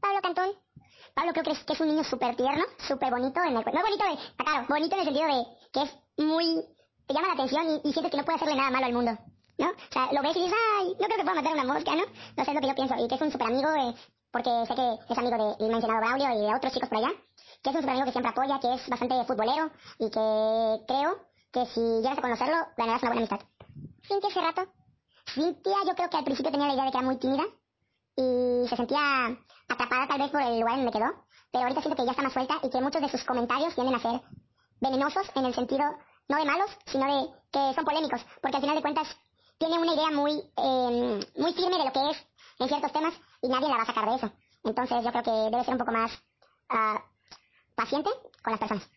Pablo 0.00 0.20
Cantón. 0.20 0.50
Pablo 1.14 1.32
creo 1.32 1.44
que 1.44 1.72
es, 1.72 1.80
un 1.80 1.88
niño 1.88 2.04
súper 2.04 2.34
tierno, 2.36 2.64
súper 2.88 3.10
bonito 3.10 3.40
en 3.40 3.48
el... 3.48 3.54
No 3.54 3.62
bonito 3.62 4.04
de... 4.04 4.18
Claro, 4.36 4.66
bonito 4.68 4.94
en 4.96 5.00
el 5.00 5.06
sentido 5.06 5.26
de 5.26 5.46
que 5.72 5.82
es 5.82 6.26
muy... 6.26 6.64
Te 7.06 7.14
llama 7.14 7.28
la 7.28 7.34
atención 7.34 7.66
y, 7.68 7.88
y 7.88 7.92
sientes 7.92 8.10
que 8.10 8.16
no 8.16 8.24
puede 8.24 8.36
hacerle 8.36 8.56
nada 8.56 8.70
malo 8.70 8.86
al 8.86 8.92
mundo. 8.92 9.18
¿No? 9.58 9.70
O 9.70 9.92
sea, 9.92 10.12
lo 10.12 10.22
ves 10.22 10.36
y 10.36 10.40
dices, 10.40 10.58
ay, 10.78 10.88
no 11.00 11.06
creo 11.06 11.16
que 11.16 11.24
pueda 11.24 11.34
matar 11.34 11.52
una 11.54 11.64
mosca, 11.64 11.94
¿no? 11.94 12.02
No 12.36 12.44
sé, 12.44 12.52
lo 12.52 12.60
que 12.60 12.66
yo 12.68 12.74
pienso. 12.74 12.94
Y 12.98 13.08
que 13.08 13.14
es 13.14 13.20
un 13.20 13.32
súper 13.32 13.46
amigo, 13.46 13.68
porque 14.30 14.50
sé 14.66 14.74
que 14.74 15.12
es 15.12 15.18
amigo 15.18 15.36
de, 15.36 15.64
el 15.64 15.70
mencionado 15.72 16.00
Braulio 16.00 16.28
y 16.36 16.46
de 16.46 16.54
otros 16.54 16.72
chicos 16.72 16.88
por 16.88 16.98
allá. 16.98 17.10
Que 17.62 17.70
es 17.70 17.76
un 17.76 17.82
súper 17.82 17.90
amigo 17.90 18.04
que 18.06 18.12
siempre 18.12 18.30
apoya, 18.30 18.60
que 18.60 18.74
es 18.74 18.88
bastante 18.88 19.24
futbolero 19.24 19.70
y 19.98 20.10
que 20.10 20.84
creo 20.86 21.18
que 21.52 21.66
si 21.66 21.80
llegas 21.80 22.18
a 22.18 22.22
conocerlo, 22.22 22.56
ganarás 22.76 23.02
una 23.02 23.12
buena 23.12 23.26
amistad. 23.26 23.40
Cintia 24.06 24.30
Cerrato. 24.30 24.68
Cintia, 25.32 25.76
yo 25.86 25.94
creo 25.94 26.10
que 26.10 26.16
al 26.16 26.24
principio 26.24 26.52
tenía 26.52 26.66
la 26.66 26.74
idea 26.74 26.84
de 26.84 26.90
que 26.90 26.98
era 26.98 27.06
muy 27.06 27.16
tímida 27.16 27.44
y 28.16 28.68
se 28.68 28.76
sentía 28.76 29.36
atrapada 29.68 30.06
tal 30.06 30.18
vez 30.18 30.30
por 30.30 30.40
el 30.42 30.60
lugar 30.60 30.76
donde 30.76 30.92
quedó, 30.92 31.26
pero 31.50 31.64
ahorita 31.64 31.80
siento 31.80 31.96
que 31.96 32.04
ya 32.04 32.12
está 32.12 32.22
más 32.22 32.32
suelta 32.32 32.58
y 32.62 32.70
que 32.70 32.80
muchos 32.80 33.02
de 33.02 33.08
sus 33.08 33.24
comentarios 33.24 33.74
tienden 33.74 33.94
a 33.94 34.00
ser 34.00 34.20
venenosos 34.80 35.26
en 35.34 35.46
el 35.46 35.54
sentido 35.54 35.84
no 36.28 36.36
de 36.36 36.44
malos, 36.44 36.70
sino 36.86 37.04
de 37.06 37.28
que 37.52 37.74
son 37.74 37.84
polémicos, 37.84 38.24
porque 38.40 38.56
al 38.56 38.62
final 38.62 38.76
de 38.76 38.82
cuentas 38.82 39.08
tiene 39.58 39.78
una 39.78 39.94
idea 39.94 40.10
muy, 40.10 40.32
eh, 40.56 41.26
muy 41.36 41.52
firme 41.54 41.78
de 41.78 41.84
lo 41.84 41.92
que 41.92 42.10
es 42.10 42.26
en 42.58 42.68
ciertos 42.68 42.92
temas 42.92 43.14
y 43.42 43.48
nadie 43.48 43.68
la 43.68 43.76
va 43.76 43.82
a 43.82 43.86
sacar 43.86 44.08
de 44.08 44.16
eso. 44.16 44.32
Entonces 44.64 45.04
yo 45.04 45.10
creo 45.10 45.22
que 45.22 45.30
debe 45.30 45.64
ser 45.64 45.74
un 45.74 45.78
poco 45.78 45.92
más 45.92 46.12
ah, 46.68 47.02
paciente 47.74 48.10
con 48.42 48.52
las 48.52 48.60
personas. 48.60 48.88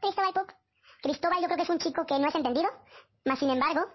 Cristóbal 0.00 0.32
Puc. 0.32 0.54
Cristóbal 1.02 1.40
yo 1.40 1.46
creo 1.46 1.56
que 1.56 1.62
es 1.62 1.70
un 1.70 1.78
chico 1.78 2.04
que 2.06 2.18
no 2.18 2.28
es 2.28 2.34
entendido, 2.34 2.68
más 3.24 3.38
sin 3.38 3.50
embargo, 3.50 3.86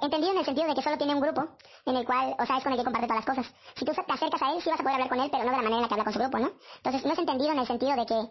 entendido 0.00 0.32
en 0.32 0.38
el 0.38 0.44
sentido 0.44 0.66
de 0.66 0.74
que 0.74 0.82
solo 0.82 0.98
tiene 0.98 1.14
un 1.14 1.20
grupo 1.20 1.56
en 1.84 1.96
el 1.96 2.04
cual, 2.04 2.34
o 2.38 2.46
sea, 2.46 2.58
es 2.58 2.62
con 2.62 2.72
el 2.72 2.78
que 2.78 2.84
comparte 2.84 3.08
todas 3.08 3.24
las 3.24 3.36
cosas. 3.36 3.54
Si 3.76 3.84
tú 3.84 3.92
te 3.92 4.12
acercas 4.12 4.42
a 4.42 4.52
él, 4.52 4.62
sí 4.62 4.70
vas 4.70 4.80
a 4.80 4.82
poder 4.82 4.94
hablar 4.94 5.08
con 5.08 5.20
él, 5.20 5.30
pero 5.30 5.44
no 5.44 5.50
de 5.50 5.56
la 5.56 5.62
manera 5.62 5.76
en 5.76 5.82
la 5.82 5.88
que 5.88 5.94
habla 5.94 6.04
con 6.04 6.12
su 6.12 6.18
grupo, 6.18 6.38
¿no? 6.38 6.52
Entonces, 6.78 7.04
no 7.04 7.12
es 7.12 7.18
entendido 7.18 7.52
en 7.52 7.58
el 7.58 7.66
sentido 7.66 7.96
de 7.96 8.06
que 8.06 8.28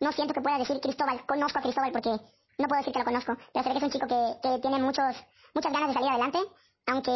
no 0.00 0.12
siento 0.12 0.34
que 0.34 0.40
pueda 0.40 0.58
decir 0.58 0.80
Cristóbal, 0.80 1.24
conozco 1.26 1.58
a 1.58 1.62
Cristóbal 1.62 1.92
porque 1.92 2.10
no 2.10 2.68
puedo 2.68 2.80
decir 2.80 2.92
que 2.92 2.98
lo 2.98 3.04
conozco, 3.04 3.36
pero 3.52 3.64
sé 3.64 3.70
que 3.70 3.78
es 3.78 3.82
un 3.82 3.90
chico 3.90 4.06
que, 4.06 4.48
que 4.48 4.58
tiene 4.58 4.78
muchos, 4.78 5.16
muchas 5.54 5.72
ganas 5.72 5.88
de 5.88 5.94
salir 5.94 6.10
adelante, 6.10 6.38
aunque 6.86 7.10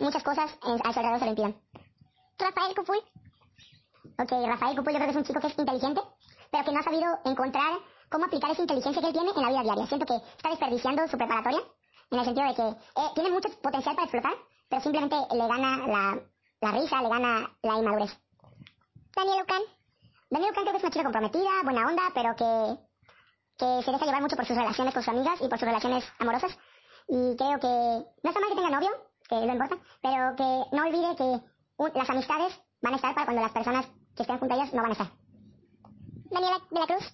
muchas 0.00 0.22
cosas 0.22 0.50
a 0.62 0.92
su 0.92 0.98
alrededor 0.98 1.18
se 1.18 1.24
lo 1.24 1.30
impidan. 1.30 1.56
Rafael 2.38 2.74
Cupul. 2.74 2.98
Ok, 4.18 4.30
Rafael 4.46 4.76
Cupul 4.76 4.92
yo 4.92 4.98
creo 4.98 5.06
que 5.06 5.10
es 5.10 5.16
un 5.16 5.24
chico 5.24 5.40
que 5.40 5.46
es 5.48 5.58
inteligente, 5.58 6.00
pero 6.50 6.64
que 6.64 6.72
no 6.72 6.80
ha 6.80 6.82
sabido 6.82 7.18
encontrar 7.24 7.78
cómo 8.10 8.26
aplicar 8.26 8.50
esa 8.50 8.62
inteligencia 8.62 9.00
que 9.00 9.08
él 9.08 9.14
tiene 9.14 9.30
en 9.30 9.42
la 9.42 9.48
vida 9.48 9.62
diaria. 9.62 9.86
Siento 9.86 10.06
que 10.06 10.16
está 10.16 10.50
desperdiciando 10.50 11.08
su 11.08 11.16
preparatoria, 11.16 11.60
en 12.10 12.18
el 12.18 12.24
sentido 12.24 12.46
de 12.46 12.54
que 12.54 12.68
eh, 12.68 13.10
tiene 13.14 13.30
mucho 13.30 13.48
potencial 13.60 13.94
para 13.94 14.06
explotar, 14.06 14.32
pero 14.68 14.82
simplemente 14.82 15.16
le 15.32 15.46
gana 15.48 15.86
la, 15.86 16.20
la 16.60 16.72
risa, 16.72 17.02
le 17.02 17.08
gana 17.08 17.56
la 17.62 17.78
inmadurez. 17.78 18.16
Daniel 19.14 19.42
Ucan. 19.42 19.62
Daniel 20.30 20.50
Ucan 20.52 20.64
creo 20.64 20.72
que 20.72 20.78
es 20.78 20.84
una 20.84 20.92
chica 20.92 21.04
comprometida, 21.04 21.50
buena 21.64 21.86
onda, 21.86 22.02
pero 22.14 22.36
que, 22.36 22.78
que 23.58 23.82
se 23.82 23.90
deja 23.90 24.04
llevar 24.04 24.22
mucho 24.22 24.36
por 24.36 24.46
sus 24.46 24.56
relaciones 24.56 24.94
con 24.94 25.02
sus 25.02 25.12
amigas 25.12 25.40
y 25.40 25.48
por 25.48 25.58
sus 25.58 25.66
relaciones 25.66 26.04
amorosas. 26.18 26.56
Y 27.08 27.36
creo 27.36 27.58
que 27.60 27.68
no 28.22 28.30
está 28.30 28.40
mal 28.40 28.48
que 28.50 28.56
tenga 28.56 28.70
novio, 28.70 28.90
que 29.28 29.34
no 29.36 29.52
importa, 29.52 29.76
pero 30.02 30.36
que 30.36 30.76
no 30.76 30.82
olvide 30.86 31.16
que 31.16 31.40
un- 31.78 31.92
las 31.94 32.08
amistades 32.10 32.60
van 32.82 32.92
a 32.94 32.96
estar 32.96 33.14
para 33.14 33.26
cuando 33.26 33.42
las 33.42 33.52
personas 33.52 33.86
que 34.14 34.22
estén 34.22 34.38
junto 34.38 34.54
a 34.54 34.56
ellas 34.58 34.72
no 34.72 34.82
van 34.82 34.90
a 34.90 34.92
estar. 34.92 35.10
Daniela 36.30 36.58
de 36.70 36.80
la 36.80 36.86
Cruz. 36.86 37.04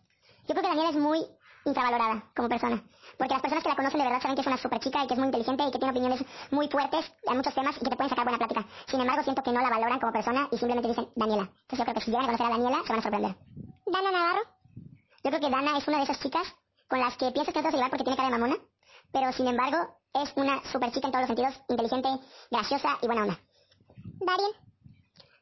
Yo 0.49 0.55
creo 0.55 0.63
que 0.63 0.69
Daniela 0.69 0.91
es 0.91 0.97
muy 0.97 1.25
infravalorada 1.65 2.25
como 2.35 2.49
persona. 2.49 2.83
Porque 3.17 3.33
las 3.35 3.43
personas 3.43 3.63
que 3.63 3.69
la 3.71 3.77
conocen 3.77 3.99
de 3.99 4.05
verdad 4.05 4.21
saben 4.21 4.35
que 4.35 4.41
es 4.41 4.47
una 4.47 4.57
super 4.59 4.81
chica 4.81 5.05
y 5.05 5.07
que 5.07 5.15
es 5.15 5.19
muy 5.19 5.29
inteligente 5.29 5.63
y 5.63 5.71
que 5.71 5.79
tiene 5.79 5.91
opiniones 5.93 6.25
muy 6.51 6.69
fuertes 6.69 7.13
en 7.25 7.37
muchos 7.37 7.55
temas 7.55 7.77
y 7.77 7.81
que 7.81 7.91
te 7.91 7.97
pueden 7.97 8.11
sacar 8.11 8.25
buena 8.25 8.39
plática. 8.39 8.67
Sin 8.89 9.01
embargo, 9.01 9.23
siento 9.23 9.43
que 9.43 9.53
no 9.53 9.61
la 9.61 9.71
valoran 9.71 10.01
como 10.01 10.13
persona 10.13 10.49
y 10.51 10.57
simplemente 10.59 10.89
dicen 10.89 11.09
Daniela. 11.15 11.43
Entonces 11.45 11.79
yo 11.79 11.85
creo 11.85 11.95
que 11.95 12.01
si 12.01 12.11
llegan 12.11 12.25
a 12.25 12.27
conocer 12.27 12.47
a 12.47 12.51
Daniela, 12.51 12.83
se 12.83 12.89
van 12.89 12.99
a 12.99 13.03
sorprender. 13.03 13.37
Dana 13.87 14.11
Navarro. 14.11 14.41
Yo 15.25 15.31
creo 15.31 15.41
que 15.41 15.51
Dana 15.51 15.79
es 15.79 15.87
una 15.89 15.97
de 15.99 16.03
esas 16.05 16.21
chicas 16.21 16.43
con 16.89 16.99
las 16.99 17.17
que 17.17 17.31
piensas 17.31 17.55
que 17.55 17.63
no 17.63 17.63
te 17.63 17.69
vas 17.69 17.75
a 17.75 17.77
llevar 17.77 17.91
porque 17.91 18.05
tiene 18.05 18.17
cara 18.17 18.29
de 18.31 18.39
mamona, 18.39 18.57
pero 19.13 19.33
sin 19.33 19.47
embargo 19.49 19.79
es 20.15 20.33
una 20.37 20.63
super 20.71 20.91
chica 20.93 21.07
en 21.09 21.13
todos 21.13 21.29
los 21.29 21.37
sentidos, 21.37 21.63
inteligente, 21.69 22.09
graciosa 22.51 22.99
y 23.01 23.07
buena 23.07 23.23
onda. 23.23 23.39
Darien. 24.21 24.53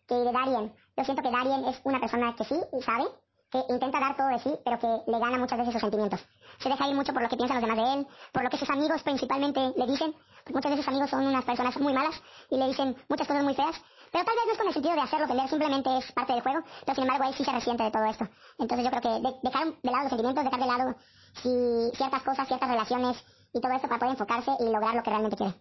Que 0.07 0.15
de 0.17 0.33
Darien, 0.33 0.75
yo 0.97 1.05
siento 1.05 1.23
que 1.23 1.31
Darien 1.31 1.65
es 1.67 1.81
una 1.85 2.01
persona 2.01 2.35
que 2.35 2.45
sí 2.45 2.57
sabe, 2.85 3.05
que 3.51 3.63
intenta 3.69 4.01
dar 4.01 4.17
todo 4.17 4.29
de 4.29 4.39
sí, 4.41 4.51
pero 4.65 4.79
que 4.79 5.11
le 5.11 5.19
gana 5.19 5.39
muchas 5.39 5.59
veces 5.59 5.73
sus 5.73 5.81
sentimientos. 5.81 6.21
Se 6.59 6.69
deja 6.69 6.89
ir 6.89 6.95
mucho 6.95 7.13
por 7.13 7.23
lo 7.23 7.29
que 7.29 7.37
piensan 7.37 7.61
los 7.61 7.69
demás 7.69 7.85
de 7.85 7.95
él, 8.01 8.07
por 8.33 8.43
lo 8.45 8.51
que 8.51 8.57
sus 8.59 8.71
amigos 8.71 9.03
principalmente 9.03 9.73
le 9.77 9.87
dicen, 9.87 10.13
porque 10.13 10.53
muchas 10.55 10.71
veces 10.71 10.85
sus 10.85 10.89
amigos 10.93 11.11
son 11.11 11.27
unas 11.27 11.45
personas 11.45 11.77
muy 11.79 11.93
malas 11.93 12.15
y 12.51 12.57
le 12.57 12.67
dicen 12.69 12.97
muchas 13.09 13.27
cosas 13.27 13.43
muy 13.45 13.55
feas, 13.55 13.75
pero 14.13 14.25
tal 14.25 14.35
vez 14.35 14.45
no 14.47 14.53
es 14.53 14.59
con 14.59 14.67
el 14.67 14.73
sentido 14.75 14.95
de 14.95 15.01
hacerlo 15.01 15.25
ofender, 15.27 15.49
simplemente 15.49 15.99
es 15.99 16.13
parte 16.13 16.33
del 16.33 16.43
juego, 16.43 16.61
pero 16.85 16.95
sin 16.95 17.05
embargo 17.05 17.25
él 17.29 17.35
sí 17.35 17.45
se 17.45 17.53
resiente 17.53 17.83
de 17.85 17.91
todo 17.91 18.05
esto. 18.05 18.29
Entonces 18.59 18.85
yo 18.85 18.91
creo 18.91 19.03
que 19.03 19.29
de- 19.29 19.37
dejar 19.43 19.67
de 19.81 19.91
lado 19.91 20.03
los 20.03 20.11
sentimientos, 20.11 20.45
dejar 20.45 20.61
de 20.61 20.67
lado 20.67 20.97
si 21.43 21.97
ciertas 21.97 22.23
cosas, 22.23 22.49
ciertas 22.49 22.69
relaciones 22.69 23.17
y 23.53 23.61
todo 23.61 23.73
esto 23.73 23.89
para 23.89 23.99
poder 23.99 24.13
enfocarse 24.13 24.51
y 24.61 24.65
lograr 24.65 24.95
lo 24.95 25.03
que 25.03 25.11
realmente 25.11 25.37
quiere. 25.37 25.55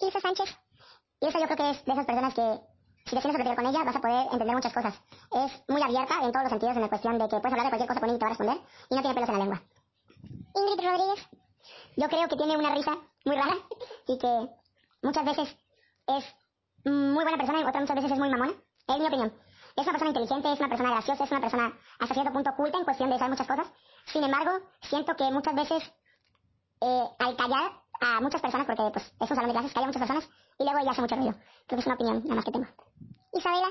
Ilse 0.00 0.20
Sánchez. 0.20 0.48
Eso 1.20 1.38
yo 1.38 1.44
creo 1.44 1.56
que 1.56 1.70
es 1.70 1.84
de 1.84 1.92
esas 1.92 2.06
personas 2.06 2.34
que, 2.34 2.60
si 3.06 3.16
te 3.16 3.20
sientes 3.20 3.34
platicar 3.34 3.56
con 3.56 3.66
ella, 3.66 3.84
vas 3.84 3.96
a 3.96 4.00
poder 4.00 4.26
entender 4.32 4.54
muchas 4.54 4.72
cosas. 4.72 4.94
Es 5.30 5.62
muy 5.68 5.82
abierta 5.82 6.14
en 6.22 6.32
todos 6.32 6.42
los 6.42 6.50
sentidos, 6.50 6.76
en 6.76 6.82
la 6.82 6.88
cuestión 6.88 7.18
de 7.18 7.28
que 7.28 7.40
puedes 7.40 7.52
hablar 7.52 7.64
de 7.64 7.70
cualquier 7.70 7.88
cosa 7.88 8.00
con 8.00 8.08
ella 8.08 8.16
y 8.16 8.18
te 8.18 8.24
va 8.24 8.26
a 8.26 8.34
responder, 8.34 8.56
y 8.90 8.94
no 8.94 9.00
tiene 9.00 9.14
pelos 9.14 9.28
en 9.28 9.34
la 9.34 9.44
lengua. 9.44 9.62
Ingrid 10.54 10.88
Rodríguez. 10.88 11.28
Yo 11.96 12.08
creo 12.08 12.28
que 12.28 12.36
tiene 12.36 12.56
una 12.56 12.74
risa 12.74 12.96
muy 13.24 13.36
rara, 13.36 13.56
y 14.08 14.18
que 14.18 14.48
muchas 15.02 15.24
veces 15.24 15.56
es 16.08 16.24
muy 16.84 17.22
buena 17.24 17.36
persona 17.36 17.60
y 17.60 17.62
otras 17.62 17.80
muchas 17.80 17.96
veces 17.96 18.12
es 18.12 18.18
muy 18.18 18.30
mamona. 18.30 18.52
Es 18.88 18.98
mi 18.98 19.06
opinión. 19.06 19.32
Es 19.76 19.84
una 19.84 19.92
persona 19.92 20.10
inteligente, 20.10 20.52
es 20.52 20.58
una 20.58 20.68
persona 20.68 20.90
graciosa, 20.90 21.24
es 21.24 21.30
una 21.30 21.40
persona 21.40 21.72
hasta 21.98 22.14
cierto 22.14 22.32
punto 22.32 22.54
culta 22.56 22.78
en 22.78 22.84
cuestión 22.84 23.10
de 23.10 23.18
saber 23.18 23.30
muchas 23.30 23.46
cosas. 23.46 23.72
Sin 24.06 24.22
embargo, 24.22 24.50
siento 24.82 25.14
que 25.16 25.30
muchas 25.30 25.54
veces, 25.54 25.92
eh, 26.82 27.08
al 27.18 27.36
callar 27.36 27.72
a 28.00 28.20
muchas 28.20 28.40
personas, 28.40 28.66
porque 28.66 28.82
pues 28.92 29.06
es 29.06 29.30
un 29.30 29.36
salón 29.36 29.46
de 29.46 29.52
clases, 29.52 29.72
calla 29.72 29.84
a 29.84 29.88
muchas 29.88 30.02
personas, 30.02 30.28
y 30.58 30.64
luego 30.64 30.78
ella 30.80 30.90
hace 30.90 31.00
mucho 31.00 31.16
ruido. 31.16 31.32
Creo 31.32 31.76
que 31.76 31.80
es 31.80 31.86
una 31.86 31.94
opinión 31.94 32.22
nada 32.24 32.34
más 32.34 32.44
que 32.44 32.52
tengo. 32.52 32.66
Isabela. 33.32 33.68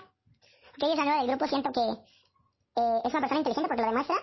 que 0.77 0.85
ella 0.85 0.93
es 0.93 0.97
la 0.97 1.05
nueva 1.05 1.19
del 1.21 1.29
grupo, 1.29 1.47
siento 1.47 1.71
que 1.71 1.81
eh, 1.81 3.01
es 3.03 3.11
una 3.13 3.21
persona 3.21 3.39
inteligente 3.39 3.67
porque 3.67 3.81
lo 3.81 3.87
demuestra 3.89 4.15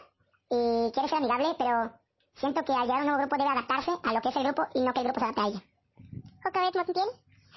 y 0.51 0.91
quiere 0.93 1.09
ser 1.09 1.19
amigable, 1.19 1.55
pero 1.59 1.93
Siento 2.39 2.65
que 2.65 2.73
al 2.73 2.83
llegar 2.83 2.99
a 2.99 3.01
un 3.01 3.07
nuevo 3.07 3.21
grupo 3.21 3.37
debe 3.37 3.51
adaptarse 3.51 3.91
a 3.91 4.13
lo 4.13 4.21
que 4.21 4.29
es 4.29 4.37
el 4.37 4.45
grupo 4.45 4.63
y 4.73 4.81
no 4.81 4.93
que 4.93 5.01
el 5.01 5.07
grupo 5.07 5.19
se 5.19 5.27
adapte 5.27 5.41
a 5.41 5.47
ella. 5.49 5.63
Jocabet 6.45 6.77
Montiel. 6.77 7.09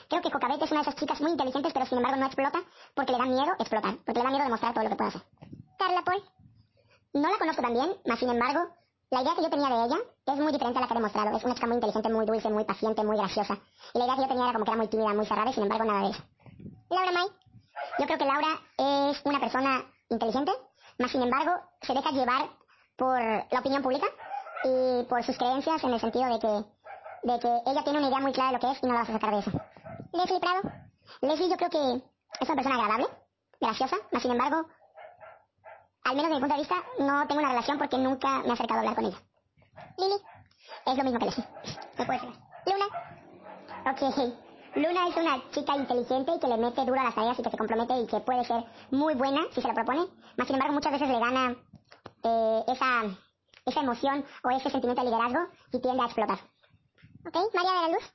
Creo 0.09 0.21
que 0.21 0.31
Jocabet 0.31 0.61
es 0.61 0.71
una 0.71 0.81
de 0.81 0.89
esas 0.89 0.95
chicas 0.95 1.21
muy 1.21 1.31
inteligentes, 1.31 1.71
pero 1.71 1.85
sin 1.85 1.97
embargo 1.99 2.17
no 2.17 2.25
explota 2.25 2.59
porque 2.95 3.11
le 3.11 3.19
da 3.19 3.25
miedo 3.25 3.53
explotar, 3.59 3.97
porque 3.97 4.19
le 4.19 4.23
da 4.23 4.29
miedo 4.31 4.43
demostrar 4.43 4.73
todo 4.73 4.83
lo 4.83 4.89
que 4.89 4.95
puede 4.95 5.09
hacer. 5.09 5.21
Carla 5.77 6.01
Paul. 6.03 6.23
No 7.13 7.29
la 7.29 7.37
conozco 7.37 7.61
tan 7.61 7.73
bien, 7.73 7.93
más 8.05 8.17
sin 8.17 8.29
embargo, 8.29 8.73
la 9.11 9.21
idea 9.21 9.35
que 9.35 9.41
yo 9.41 9.49
tenía 9.49 9.67
de 9.67 9.85
ella 9.85 9.97
es 10.25 10.37
muy 10.37 10.53
diferente 10.53 10.79
a 10.79 10.81
la 10.81 10.87
que 10.87 10.93
ha 10.93 10.95
demostrado. 10.95 11.37
Es 11.37 11.43
una 11.43 11.53
chica 11.53 11.67
muy 11.67 11.75
inteligente, 11.75 12.09
muy 12.09 12.25
dulce, 12.25 12.49
muy 12.49 12.63
paciente, 12.63 13.03
muy 13.03 13.17
graciosa. 13.17 13.57
Y 13.93 13.99
la 13.99 14.05
idea 14.05 14.15
que 14.15 14.21
yo 14.21 14.27
tenía 14.29 14.43
era 14.45 14.53
como 14.53 14.65
que 14.65 14.71
era 14.71 14.77
muy 14.77 14.87
tímida, 14.87 15.13
muy 15.13 15.25
cerrada, 15.25 15.51
y 15.51 15.53
sin 15.53 15.63
embargo 15.63 15.85
nada 15.85 16.01
de 16.03 16.09
eso. 16.11 16.23
Laura 16.89 17.11
May. 17.11 17.27
Yo 17.99 18.05
creo 18.05 18.17
que 18.17 18.25
Laura 18.25 18.59
es 18.77 19.21
una 19.25 19.39
persona 19.39 19.85
inteligente, 20.09 20.51
más 20.97 21.11
sin 21.11 21.21
embargo 21.21 21.51
se 21.81 21.93
deja 21.93 22.11
llevar 22.11 22.49
por 22.95 23.19
la 23.19 23.59
opinión 23.59 23.81
pública 23.81 24.07
y 24.63 25.03
por 25.03 25.23
sus 25.23 25.37
creencias 25.37 25.83
en 25.83 25.93
el 25.93 25.99
sentido 25.99 26.25
de 26.25 26.39
que, 26.39 27.27
de 27.27 27.39
que 27.39 27.69
ella 27.69 27.83
tiene 27.83 27.99
una 27.99 28.07
idea 28.07 28.19
muy 28.19 28.31
clara 28.31 28.51
de 28.51 28.53
lo 28.53 28.59
que 28.59 28.71
es 28.71 28.83
y 28.83 28.85
no 28.85 28.93
la 28.93 28.99
vas 28.99 29.09
a 29.09 29.13
sacar 29.13 29.31
de 29.31 29.39
eso. 29.39 29.51
Leslie 30.13 30.39
Prado. 30.39 30.61
Leslie 31.21 31.49
yo 31.49 31.57
creo 31.57 31.69
que 31.69 32.03
es 32.39 32.49
una 32.49 32.55
persona 32.55 32.75
agradable, 32.75 33.07
graciosa, 33.59 33.97
más 34.11 34.21
sin 34.21 34.31
embargo, 34.31 34.67
al 36.03 36.15
menos 36.15 36.31
desde 36.31 36.35
mi 36.35 36.39
punto 36.39 36.55
de 36.55 36.61
vista, 36.61 36.75
no 36.99 37.27
tengo 37.27 37.41
una 37.41 37.49
relación 37.49 37.77
porque 37.77 37.97
nunca 37.97 38.39
me 38.39 38.49
he 38.49 38.51
acercado 38.51 38.79
a 38.79 38.79
hablar 38.79 38.95
con 38.95 39.05
ella. 39.05 39.17
Lily. 39.97 40.15
Es 40.85 40.97
lo 40.97 41.03
mismo 41.03 41.19
que 41.19 41.25
Leslie. 41.25 41.47
No 41.97 42.05
puede 42.05 42.19
ser. 42.19 42.29
Luna. 42.65 42.85
Ok. 43.91 44.01
Luna 44.75 45.07
es 45.07 45.17
una 45.17 45.51
chica 45.51 45.75
inteligente 45.75 46.31
y 46.35 46.39
que 46.39 46.47
le 46.47 46.57
mete 46.57 46.85
duro 46.85 46.99
a 46.99 47.03
las 47.03 47.15
tareas 47.15 47.37
y 47.39 47.43
que 47.43 47.49
se 47.49 47.57
compromete 47.57 47.99
y 47.99 48.07
que 48.07 48.19
puede 48.21 48.45
ser 48.45 48.63
muy 48.89 49.15
buena 49.15 49.41
si 49.53 49.61
se 49.61 49.67
lo 49.67 49.73
propone. 49.73 50.07
Más 50.37 50.47
sin 50.47 50.55
embargo, 50.55 50.73
muchas 50.73 50.93
veces 50.93 51.09
le 51.09 51.19
gana 51.19 51.55
eh, 52.23 52.63
esa, 52.67 53.03
esa 53.65 53.81
emoción 53.81 54.25
o 54.43 54.49
ese 54.49 54.69
sentimiento 54.69 55.03
de 55.03 55.09
liderazgo 55.09 55.51
y 55.71 55.79
tiende 55.79 56.01
a 56.01 56.05
explotar. 56.05 56.39
Ok. 57.27 57.53
María 57.53 57.71
de 57.71 57.81
la 57.81 57.87
Luz. 57.89 58.13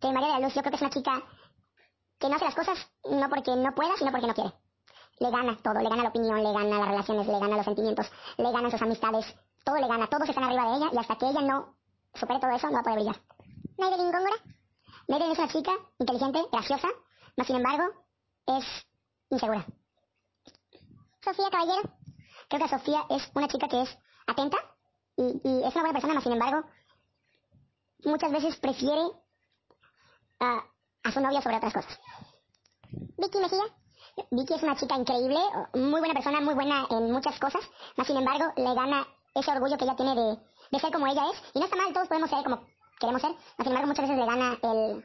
Que 0.00 0.12
María 0.12 0.28
de 0.28 0.34
la 0.34 0.40
Luz 0.40 0.54
yo 0.54 0.62
creo 0.62 0.70
que 0.70 0.76
es 0.76 0.82
una 0.82 0.90
chica 0.90 1.22
que 2.18 2.28
no 2.28 2.36
hace 2.36 2.44
las 2.44 2.54
cosas 2.54 2.78
no 3.04 3.28
porque 3.28 3.54
no 3.56 3.74
pueda, 3.74 3.96
sino 3.96 4.10
porque 4.10 4.26
no 4.26 4.34
quiere. 4.34 4.52
Le 5.18 5.30
gana 5.30 5.56
todo, 5.62 5.74
le 5.74 5.88
gana 5.88 6.02
la 6.02 6.08
opinión, 6.10 6.42
le 6.42 6.52
gana 6.52 6.78
las 6.78 6.88
relaciones, 6.88 7.26
le 7.26 7.38
gana 7.38 7.56
los 7.56 7.64
sentimientos, 7.64 8.10
le 8.36 8.52
ganan 8.52 8.70
sus 8.70 8.82
amistades, 8.82 9.24
todo 9.64 9.76
le 9.76 9.88
gana, 9.88 10.06
todos 10.08 10.28
están 10.28 10.44
arriba 10.44 10.70
de 10.70 10.76
ella 10.76 10.90
y 10.92 10.98
hasta 10.98 11.16
que 11.16 11.28
ella 11.28 11.40
no 11.40 11.76
supere 12.14 12.40
todo 12.40 12.50
eso 12.50 12.66
no 12.66 12.74
va 12.74 12.80
a 12.80 12.82
poder 12.82 12.98
brillar. 12.98 13.16
Maybelline 13.78 14.12
Góngora. 14.12 14.36
Maybelline 15.08 15.32
es 15.32 15.38
una 15.38 15.48
chica 15.48 15.72
inteligente, 15.98 16.42
graciosa, 16.52 16.88
mas 17.36 17.46
sin 17.46 17.56
embargo 17.56 17.84
es 18.46 18.64
insegura. 19.30 19.66
Sofía 21.22 21.50
Caballero. 21.50 21.90
Creo 22.48 22.62
que 22.62 22.68
Sofía 22.68 23.06
es 23.10 23.30
una 23.34 23.48
chica 23.48 23.68
que 23.68 23.82
es 23.82 23.98
atenta 24.26 24.58
y, 25.16 25.22
y 25.22 25.64
es 25.64 25.74
una 25.74 25.82
buena 25.82 25.92
persona, 25.92 26.14
mas 26.14 26.22
sin 26.22 26.32
embargo 26.32 26.68
muchas 28.04 28.30
veces 28.30 28.56
prefiere 28.56 29.02
a, 30.40 30.62
a 31.02 31.12
su 31.12 31.20
novio 31.20 31.40
sobre 31.42 31.56
otras 31.56 31.72
cosas. 31.72 31.98
Vicky 33.18 33.38
Mejía. 33.38 33.64
Vicky 34.30 34.54
es 34.54 34.62
una 34.62 34.76
chica 34.76 34.96
increíble, 34.96 35.38
muy 35.74 36.00
buena 36.00 36.14
persona, 36.14 36.40
muy 36.40 36.54
buena 36.54 36.86
en 36.90 37.10
muchas 37.12 37.38
cosas, 37.38 37.62
mas 37.96 38.06
sin 38.06 38.16
embargo 38.16 38.52
le 38.56 38.74
gana 38.74 39.06
ese 39.34 39.50
orgullo 39.50 39.76
que 39.76 39.84
ella 39.84 39.96
tiene 39.96 40.14
de, 40.14 40.38
de 40.70 40.78
ser 40.80 40.90
como 40.92 41.06
ella 41.06 41.24
es. 41.32 41.42
Y 41.54 41.58
no 41.58 41.64
está 41.66 41.76
mal, 41.76 41.92
todos 41.92 42.08
podemos 42.08 42.30
ser 42.30 42.42
como 42.42 42.60
queremos 42.98 43.20
ser, 43.20 43.30
mas 43.32 43.64
sin 43.64 43.68
embargo 43.68 43.88
muchas 43.88 44.08
veces 44.08 44.18
le 44.18 44.26
gana 44.26 44.58
el 44.62 45.04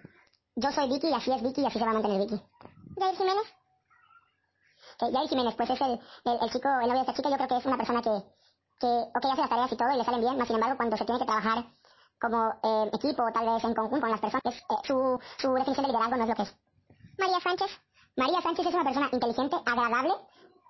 yo 0.55 0.69
soy 0.71 0.89
Vicky 0.89 1.07
y 1.07 1.13
así 1.13 1.31
es 1.31 1.41
Vicky 1.41 1.61
y 1.61 1.65
así 1.65 1.79
se 1.79 1.85
va 1.85 1.91
a 1.91 1.93
mantener 1.93 2.19
Vicky. 2.19 2.41
Jair 2.99 3.15
Jiménez. 3.15 3.47
Que 4.99 5.11
Jair 5.11 5.29
Jiménez, 5.29 5.55
pues 5.55 5.69
es 5.69 5.81
el, 5.81 5.99
el, 6.25 6.51
chico, 6.51 6.67
el 6.67 6.87
novio 6.87 6.93
de 6.93 6.99
esta 7.01 7.13
chica, 7.13 7.29
yo 7.29 7.35
creo 7.35 7.47
que 7.47 7.57
es 7.57 7.65
una 7.65 7.77
persona 7.77 8.01
que, 8.01 8.23
que 8.79 8.87
ok, 8.87 9.25
hace 9.25 9.41
las 9.41 9.49
tareas 9.49 9.71
y 9.71 9.77
todo 9.77 9.91
y 9.91 9.97
le 9.97 10.03
salen 10.03 10.19
bien, 10.19 10.37
mas 10.37 10.47
sin 10.47 10.55
embargo 10.57 10.75
cuando 10.75 10.97
se 10.97 11.05
tiene 11.05 11.19
que 11.19 11.25
trabajar 11.25 11.65
como 12.19 12.49
eh, 12.63 12.89
equipo 12.93 13.31
tal 13.33 13.45
vez 13.47 13.63
en 13.63 13.73
conjunto 13.73 14.01
con 14.01 14.11
las 14.11 14.19
personas, 14.19 14.55
eh, 14.55 14.75
su, 14.83 15.19
su 15.39 15.53
definición 15.53 15.85
de 15.85 15.91
liderazgo 15.93 16.17
no 16.17 16.23
es 16.23 16.29
lo 16.29 16.35
que 16.35 16.43
es. 16.43 16.55
María 17.17 17.39
Sánchez. 17.39 17.71
María 18.17 18.41
Sánchez 18.41 18.67
es 18.67 18.73
una 18.73 18.83
persona 18.83 19.09
inteligente, 19.11 19.55
agradable 19.65 20.13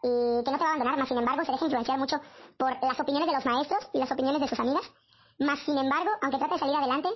y 0.03 0.43
que 0.43 0.51
no 0.51 0.57
te 0.57 0.63
va 0.63 0.65
a 0.65 0.69
abandonar, 0.69 0.98
más 0.98 1.07
sin 1.07 1.17
embargo 1.17 1.45
se 1.45 1.51
deja 1.51 1.65
influenciar 1.65 2.00
mucho 2.00 2.19
por 2.57 2.71
las 2.81 3.00
opiniones 3.00 3.27
de 3.27 3.36
los 3.36 3.45
maestros 3.45 3.89
y 3.93 4.00
las 4.00 4.12
opiniones 4.12 4.41
de 4.41 4.48
sus 4.48 4.60
amigas, 4.60 4.83
más 5.39 5.60
sin 5.60 5.77
embargo, 5.77 6.10
aunque 6.21 6.38
trate 6.38 6.53
de 6.53 6.60
salir 6.60 6.75
adelante, 6.75 7.10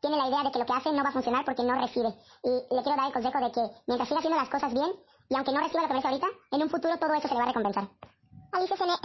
tiene 0.00 0.16
la 0.16 0.28
idea 0.28 0.42
de 0.42 0.50
que 0.50 0.58
lo 0.58 0.66
que 0.66 0.72
hace 0.72 0.92
no 0.92 1.02
va 1.02 1.10
a 1.10 1.12
funcionar 1.12 1.44
porque 1.44 1.62
no 1.62 1.74
recibe. 1.80 2.08
Y 2.42 2.74
le 2.74 2.82
quiero 2.82 2.96
dar 2.96 3.06
el 3.06 3.12
consejo 3.12 3.38
de 3.38 3.52
que 3.52 3.60
mientras 3.86 4.08
siga 4.08 4.18
haciendo 4.18 4.38
las 4.38 4.48
cosas 4.48 4.72
bien, 4.72 4.92
y 5.28 5.34
aunque 5.36 5.52
no 5.52 5.60
reciba 5.60 5.82
lo 5.82 5.88
que 5.88 5.94
merece 5.94 6.08
ahorita, 6.08 6.26
en 6.50 6.62
un 6.62 6.70
futuro 6.70 6.98
todo 6.98 7.14
eso 7.14 7.28
se 7.28 7.34
le 7.34 7.40
va 7.40 7.44
a 7.44 7.48
recompensar. 7.48 7.88
Alicia 8.52 8.76
Fenel. 8.76 8.98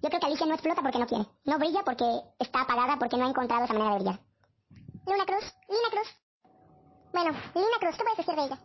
Yo 0.00 0.08
creo 0.08 0.20
que 0.20 0.26
Alicia 0.26 0.46
no 0.46 0.54
explota 0.54 0.80
porque 0.80 0.98
no 0.98 1.06
quiere. 1.06 1.26
No 1.44 1.58
brilla 1.58 1.82
porque 1.84 2.04
está 2.38 2.62
apagada 2.62 2.98
porque 2.98 3.16
no 3.16 3.26
ha 3.26 3.28
encontrado 3.28 3.64
esa 3.64 3.74
manera 3.74 3.90
de 3.90 3.98
brillar. 3.98 4.20
Luna 5.06 5.26
Cruz. 5.26 5.52
Lina 5.68 5.90
Cruz. 5.90 6.08
Bueno, 7.12 7.30
Lina 7.54 7.78
Cruz, 7.80 7.96
¿qué 7.96 8.04
puedes 8.04 8.16
decir 8.16 8.34
de 8.34 8.44
ella? 8.44 8.58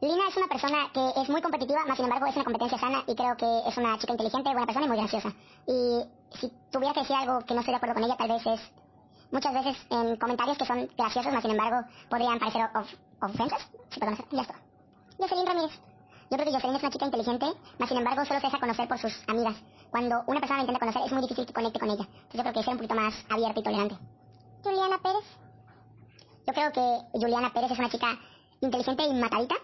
Lina 0.00 0.28
es 0.28 0.36
una 0.36 0.46
persona 0.46 0.90
que 0.94 1.20
es 1.20 1.28
muy 1.28 1.42
competitiva, 1.42 1.84
más 1.84 1.96
sin 1.96 2.06
embargo 2.06 2.26
es 2.26 2.34
una 2.34 2.44
competencia 2.44 2.78
sana 2.78 3.04
y 3.06 3.14
creo 3.14 3.36
que 3.36 3.68
es 3.68 3.76
una 3.76 3.98
chica 3.98 4.12
inteligente, 4.12 4.50
buena 4.50 4.64
persona 4.64 4.86
y 4.86 4.88
muy 4.88 4.96
graciosa. 4.96 5.28
Y 5.66 6.00
si 6.38 6.50
tuviera 6.70 6.94
que 6.94 7.00
decir 7.00 7.16
algo 7.16 7.40
que 7.40 7.52
no 7.52 7.60
estoy 7.60 7.72
de 7.72 7.76
acuerdo 7.76 7.94
con 7.94 8.04
ella, 8.04 8.16
tal 8.16 8.28
vez 8.28 8.46
es 8.46 8.60
muchas 9.30 9.52
veces 9.52 9.76
en 9.90 10.16
comentarios 10.16 10.56
que 10.56 10.64
son 10.64 10.88
graciosos, 10.96 11.32
más 11.32 11.42
sin 11.42 11.50
embargo 11.50 11.86
podrían 12.08 12.38
parecer 12.38 12.62
of 12.74 12.88
ofensas. 13.20 13.68
Si 13.90 14.00
hacer, 14.02 14.24
ya 14.30 14.42
está. 14.42 14.54
Jocelyn 15.18 15.46
Ramírez. 15.46 15.72
Yo 16.30 16.36
creo 16.36 16.44
que 16.46 16.52
Jocelyn 16.52 16.76
es 16.76 16.82
una 16.82 16.92
chica 16.92 17.04
inteligente, 17.04 17.46
más 17.78 17.88
sin 17.88 17.98
embargo 17.98 18.24
solo 18.24 18.40
se 18.40 18.46
deja 18.46 18.58
conocer 18.58 18.88
por 18.88 18.98
sus 18.98 19.28
amigas. 19.28 19.56
Cuando 19.90 20.22
una 20.26 20.40
persona 20.40 20.58
la 20.58 20.62
intenta 20.62 20.80
conocer 20.80 21.02
es 21.04 21.12
muy 21.12 21.22
difícil 21.22 21.44
que 21.44 21.52
conecte 21.52 21.78
con 21.78 21.90
ella. 21.90 22.06
Entonces 22.08 22.34
yo 22.34 22.42
creo 22.42 22.54
que 22.54 22.60
es 22.60 22.66
un 22.68 22.76
poquito 22.76 22.94
más 22.94 23.14
abierto 23.28 23.60
y 23.60 23.62
tolerante. 23.62 23.98
Juliana 24.64 24.98
Pérez. 24.98 25.24
Yo 26.46 26.54
creo 26.54 26.72
que 26.72 27.18
Juliana 27.18 27.52
Pérez 27.52 27.70
es 27.72 27.78
una 27.78 27.90
chica 27.90 28.18
inteligente 28.62 29.04
y 29.04 29.12
matadita. 29.12 29.56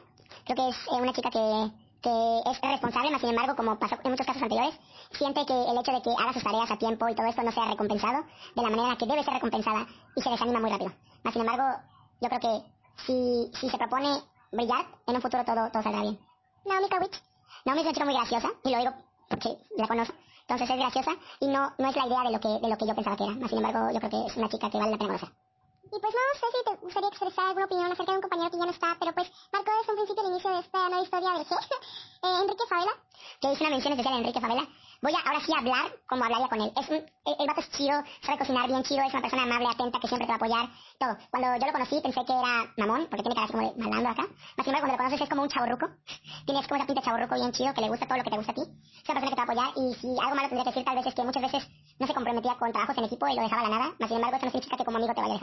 Creo 0.47 0.57
que 0.57 0.69
es 0.69 0.77
eh, 0.77 1.03
una 1.03 1.13
chica 1.13 1.29
que, 1.29 1.71
que 2.03 2.51
es 2.51 2.61
responsable, 2.61 3.11
más 3.11 3.21
sin 3.21 3.31
embargo, 3.31 3.57
como 3.57 3.79
pasó 3.79 3.97
en 4.03 4.11
muchos 4.13 4.27
casos 4.27 4.43
anteriores, 4.43 4.79
siente 5.11 5.45
que 5.45 5.53
el 5.53 5.77
hecho 5.79 5.93
de 5.93 6.03
que 6.03 6.11
haga 6.17 6.33
sus 6.33 6.43
tareas 6.43 6.71
a 6.71 6.79
tiempo 6.79 7.09
y 7.09 7.15
todo 7.17 7.27
esto 7.27 7.43
no 7.43 7.51
sea 7.51 7.65
recompensado 7.67 8.25
de 8.55 8.63
la 8.63 8.71
manera 8.71 8.97
que 8.97 9.07
debe 9.07 9.25
ser 9.25 9.35
recompensada 9.35 9.87
y 10.15 10.23
se 10.23 10.31
desanima 10.31 10.61
muy 10.61 10.71
rápido. 10.71 10.93
Más 11.25 11.33
sin 11.33 11.43
embargo, 11.43 11.83
yo 12.21 12.29
creo 12.29 12.41
que 12.41 12.63
si, 13.05 13.51
si 13.59 13.69
se 13.69 13.77
propone 13.77 14.23
brillar, 14.53 14.87
en 15.07 15.17
un 15.17 15.21
futuro 15.21 15.45
todo, 15.45 15.69
todo 15.71 15.83
saldrá 15.83 16.03
bien. 16.03 16.19
Naomi 16.65 16.89
Kawich. 16.89 17.23
Naomi 17.65 17.81
es 17.81 17.87
una 17.87 17.93
chica 17.93 18.05
muy 18.05 18.15
graciosa, 18.15 18.49
y 18.63 18.71
lo 18.71 18.79
digo 18.79 18.93
porque 19.29 19.59
la 19.77 19.89
conozco. 19.89 20.15
Entonces 20.43 20.71
es 20.71 20.77
graciosa 20.77 21.11
y 21.41 21.49
no, 21.49 21.73
no 21.77 21.89
es 21.89 21.97
la 21.97 22.07
idea 22.07 22.23
de 22.23 22.31
lo, 22.31 22.39
que, 22.39 22.49
de 22.49 22.69
lo 22.69 22.79
que 22.79 22.87
yo 22.87 22.95
pensaba 22.95 23.17
que 23.17 23.25
era. 23.25 23.35
Más 23.35 23.51
sin 23.51 23.59
embargo, 23.59 23.91
yo 23.93 23.99
creo 23.99 24.11
que 24.11 24.27
es 24.31 24.37
una 24.37 24.49
chica 24.49 24.71
que 24.71 24.79
vale 24.79 24.93
la 24.93 24.99
pena 24.99 25.19
conocer. 25.19 25.46
Y 25.87 26.01
pues 26.01 26.15
no 26.15 26.41
sé 26.41 26.47
si 26.51 26.65
te 26.65 26.77
gustaría 26.85 27.09
expresar 27.09 27.47
alguna 27.47 27.67
opinión 27.67 27.93
acerca 27.93 28.13
de 28.13 28.19
un 28.19 28.23
compañero 28.23 28.51
que 28.51 28.59
ya 28.59 28.65
no 28.65 28.71
está, 28.73 28.97
pero 28.99 29.13
pues 29.15 29.31
marcó 29.53 29.71
desde 29.79 29.93
un 29.93 29.97
principio 29.99 30.23
el 30.25 30.31
inicio 30.31 30.51
de 30.51 30.61
esta 30.61 30.89
nueva 30.89 31.03
historia 31.03 31.31
del 31.31 31.47
G. 31.47 31.53
eh, 32.23 32.41
Enrique 32.43 32.67
Favela. 32.69 32.93
Que 33.41 33.53
hice 33.53 33.63
una 33.63 33.71
mención 33.71 33.93
especial 33.93 34.15
a 34.15 34.19
Enrique 34.19 34.41
Favela. 34.41 34.69
Voy 35.03 35.13
a 35.13 35.21
ahora 35.21 35.41
sí 35.45 35.53
a 35.53 35.59
hablar 35.59 35.93
como 36.09 36.25
hablaría 36.25 36.49
con 36.49 36.61
él. 36.61 36.73
Es 36.75 36.89
un, 36.89 36.97
el, 36.97 37.35
el 37.39 37.47
vato 37.47 37.61
es 37.61 37.71
chido, 37.71 38.03
sabe 38.23 38.39
cocinar 38.39 38.67
bien 38.67 38.83
chido, 38.83 39.03
es 39.05 39.13
una 39.13 39.23
persona 39.23 39.43
amable, 39.43 39.69
atenta, 39.69 40.01
que 40.01 40.09
siempre 40.09 40.27
te 40.27 40.33
va 40.33 40.35
a 40.35 40.41
apoyar, 40.41 40.67
todo. 40.99 41.17
Cuando 41.31 41.49
yo 41.61 41.67
lo 41.67 41.73
conocí 41.73 42.01
pensé 42.01 42.25
que 42.25 42.33
era 42.33 42.73
mamón, 42.77 43.07
porque 43.07 43.23
tiene 43.23 43.35
cara 43.35 43.47
como 43.47 43.71
de 43.71 43.77
malandro 43.77 44.11
acá. 44.11 44.25
Más 44.57 44.65
sin 44.65 44.75
embargo, 44.75 44.89
cuando 44.89 44.93
lo 44.93 44.99
conoces 44.99 45.21
es 45.21 45.29
como 45.29 45.43
un 45.43 45.49
chaborruco. 45.49 45.87
Tienes 46.47 46.67
como 46.67 46.77
esa 46.77 46.87
pinta 46.87 47.01
de 47.01 47.07
chaborruco 47.07 47.35
bien 47.37 47.53
chido, 47.53 47.75
que 47.75 47.81
le 47.81 47.89
gusta 47.89 48.07
todo 48.07 48.19
lo 48.19 48.25
que 48.25 48.31
te 48.31 48.37
gusta 48.37 48.53
a 48.53 48.55
ti. 48.55 48.63
Es 48.63 49.09
una 49.09 49.21
persona 49.21 49.31
que 49.31 49.37
te 49.37 49.43
va 49.43 49.47
a 49.47 49.49
apoyar 49.53 49.71
y 49.77 49.95
si 49.95 50.09
algo 50.09 50.35
malo 50.35 50.49
tendría 50.49 50.65
que 50.65 50.71
decir 50.71 50.85
tal 50.85 50.97
vez 50.97 51.07
es 51.07 51.15
que 51.15 51.23
muchas 51.23 51.43
veces 51.43 51.63
no 51.99 52.07
se 52.07 52.15
comprometía 52.15 52.55
con 52.57 52.73
trabajos 52.73 52.99
en 52.99 53.05
equipo 53.05 53.29
y 53.29 53.37
lo 53.37 53.43
dejaba 53.43 53.63
a 53.63 53.69
la 53.69 53.79
nada. 53.79 53.95
Más 54.01 54.09
sin 54.09 54.17
embargo, 54.17 54.37
eso 54.37 54.47
no 54.47 54.53
significa 54.53 54.77
que 54.77 54.85
como 54.85 54.97
amigo 54.97 55.15
te 55.15 55.21
vaya. 55.21 55.41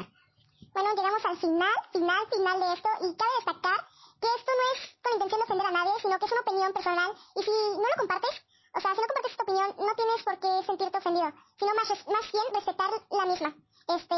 Bueno, 0.73 0.89
llegamos 0.95 1.25
al 1.25 1.37
final, 1.37 1.75
final, 1.91 2.27
final 2.33 2.59
de 2.59 2.73
esto 2.73 2.89
y 3.01 3.15
cabe 3.15 3.31
destacar 3.37 3.79
que 4.19 4.27
esto 4.27 4.51
no 4.57 4.65
es 4.73 4.79
con 5.03 5.13
intención 5.13 5.39
de 5.39 5.45
ofender 5.45 5.67
a 5.67 5.71
nadie, 5.71 5.93
sino 6.01 6.17
que 6.17 6.25
es 6.25 6.31
una 6.31 6.41
opinión 6.41 6.73
personal 6.73 7.11
y 7.35 7.43
si 7.43 7.51
no 7.51 7.87
lo 7.87 7.97
compartes, 7.97 8.35
o 8.73 8.79
sea, 8.81 8.95
si 8.95 9.01
no 9.01 9.07
compartes 9.07 9.31
esta 9.31 9.43
opinión, 9.43 9.69
no 9.77 9.93
tienes 9.93 10.23
por 10.23 10.39
qué 10.39 10.51
sentirte 10.65 10.97
ofendido, 10.97 11.29
sino 11.59 11.71
más, 11.75 11.89
más 11.89 12.25
bien 12.31 12.45
respetar 12.53 12.89
la 12.89 13.25
misma. 13.25 13.49
Este, 13.85 14.17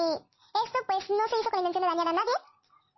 esto 0.63 0.77
pues 0.87 1.09
no 1.09 1.27
se 1.27 1.35
hizo 1.41 1.49
con 1.49 1.59
intención 1.59 1.83
de 1.83 1.89
dañar 1.91 2.07
a 2.07 2.13
nadie, 2.13 2.35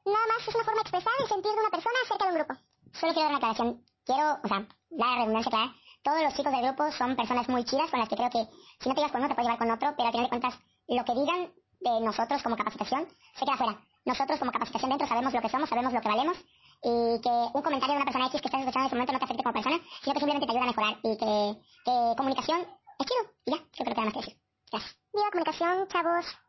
nada 0.05 0.27
más 0.27 0.47
es 0.47 0.53
una 0.53 0.63
forma 0.63 0.81
de 0.81 0.85
expresar 0.85 1.13
el 1.17 1.27
sentir 1.27 1.51
de 1.51 1.59
una 1.59 1.73
persona 1.73 1.97
acerca 2.05 2.25
de 2.25 2.31
un 2.31 2.37
grupo. 2.37 2.53
Solo 2.93 3.13
quiero 3.13 3.25
dar 3.25 3.29
una 3.29 3.37
aclaración. 3.37 3.69
Quiero, 4.05 4.39
o 4.43 4.47
sea, 4.47 4.59
dar 4.89 5.09
la 5.09 5.15
redundancia 5.17 5.51
clara. 5.51 5.75
Todos 6.03 6.21
los 6.21 6.33
chicos 6.35 6.51
del 6.53 6.63
grupo 6.63 6.91
son 6.93 7.15
personas 7.15 7.49
muy 7.49 7.65
chidas 7.65 7.89
con 7.89 7.99
las 7.99 8.07
que 8.07 8.15
creo 8.15 8.29
que 8.29 8.47
si 8.79 8.87
no 8.87 8.95
te 8.95 9.01
llevas 9.01 9.11
con 9.11 9.21
uno 9.21 9.29
te 9.29 9.35
puedes 9.35 9.47
llevar 9.49 9.59
con 9.59 9.71
otro, 9.71 9.93
pero 9.97 10.07
al 10.07 10.13
final 10.13 10.25
de 10.25 10.29
cuentas 10.29 10.53
lo 10.87 11.03
que 11.03 11.13
digan 11.13 11.53
de 11.79 12.01
nosotros 12.01 12.41
como 12.43 12.55
capacitación 12.55 13.07
se 13.35 13.45
queda 13.45 13.57
fuera. 13.57 13.79
Nosotros 14.05 14.39
como 14.39 14.51
capacitación 14.51 14.89
dentro 14.89 15.07
sabemos 15.07 15.33
lo 15.33 15.41
que 15.41 15.49
somos, 15.49 15.69
sabemos 15.69 15.93
lo 15.93 16.01
que 16.01 16.09
valemos 16.09 16.37
y 16.83 17.21
que 17.21 17.29
un 17.29 17.61
comentario 17.61 17.95
de 17.95 18.01
una 18.01 18.05
persona 18.05 18.27
X 18.27 18.41
que 18.41 18.47
estás 18.47 18.61
escuchando 18.61 18.79
en 18.79 18.87
ese 18.87 18.95
momento 18.95 19.13
no 19.13 19.19
te 19.19 19.25
afecte 19.25 19.43
como 19.43 19.53
persona, 19.53 19.77
sino 20.01 20.13
que 20.13 20.19
simplemente 20.19 20.45
te 20.45 20.51
ayuda 20.51 20.63
a 20.63 20.67
mejorar 20.67 20.97
y 21.03 21.17
que, 21.17 21.61
que 21.85 22.15
comunicación 22.17 22.59
es 22.99 23.05
chido. 23.05 23.23
Y 23.45 23.51
ya, 23.51 23.57
creo 23.71 23.85
que 23.85 23.93
nada 23.93 24.05
más 24.05 24.13
que 24.13 24.19
decir. 24.19 24.37
Gracias. 24.71 24.97
Viva 25.13 25.31
comunicación, 25.31 25.87
chavos. 25.87 26.46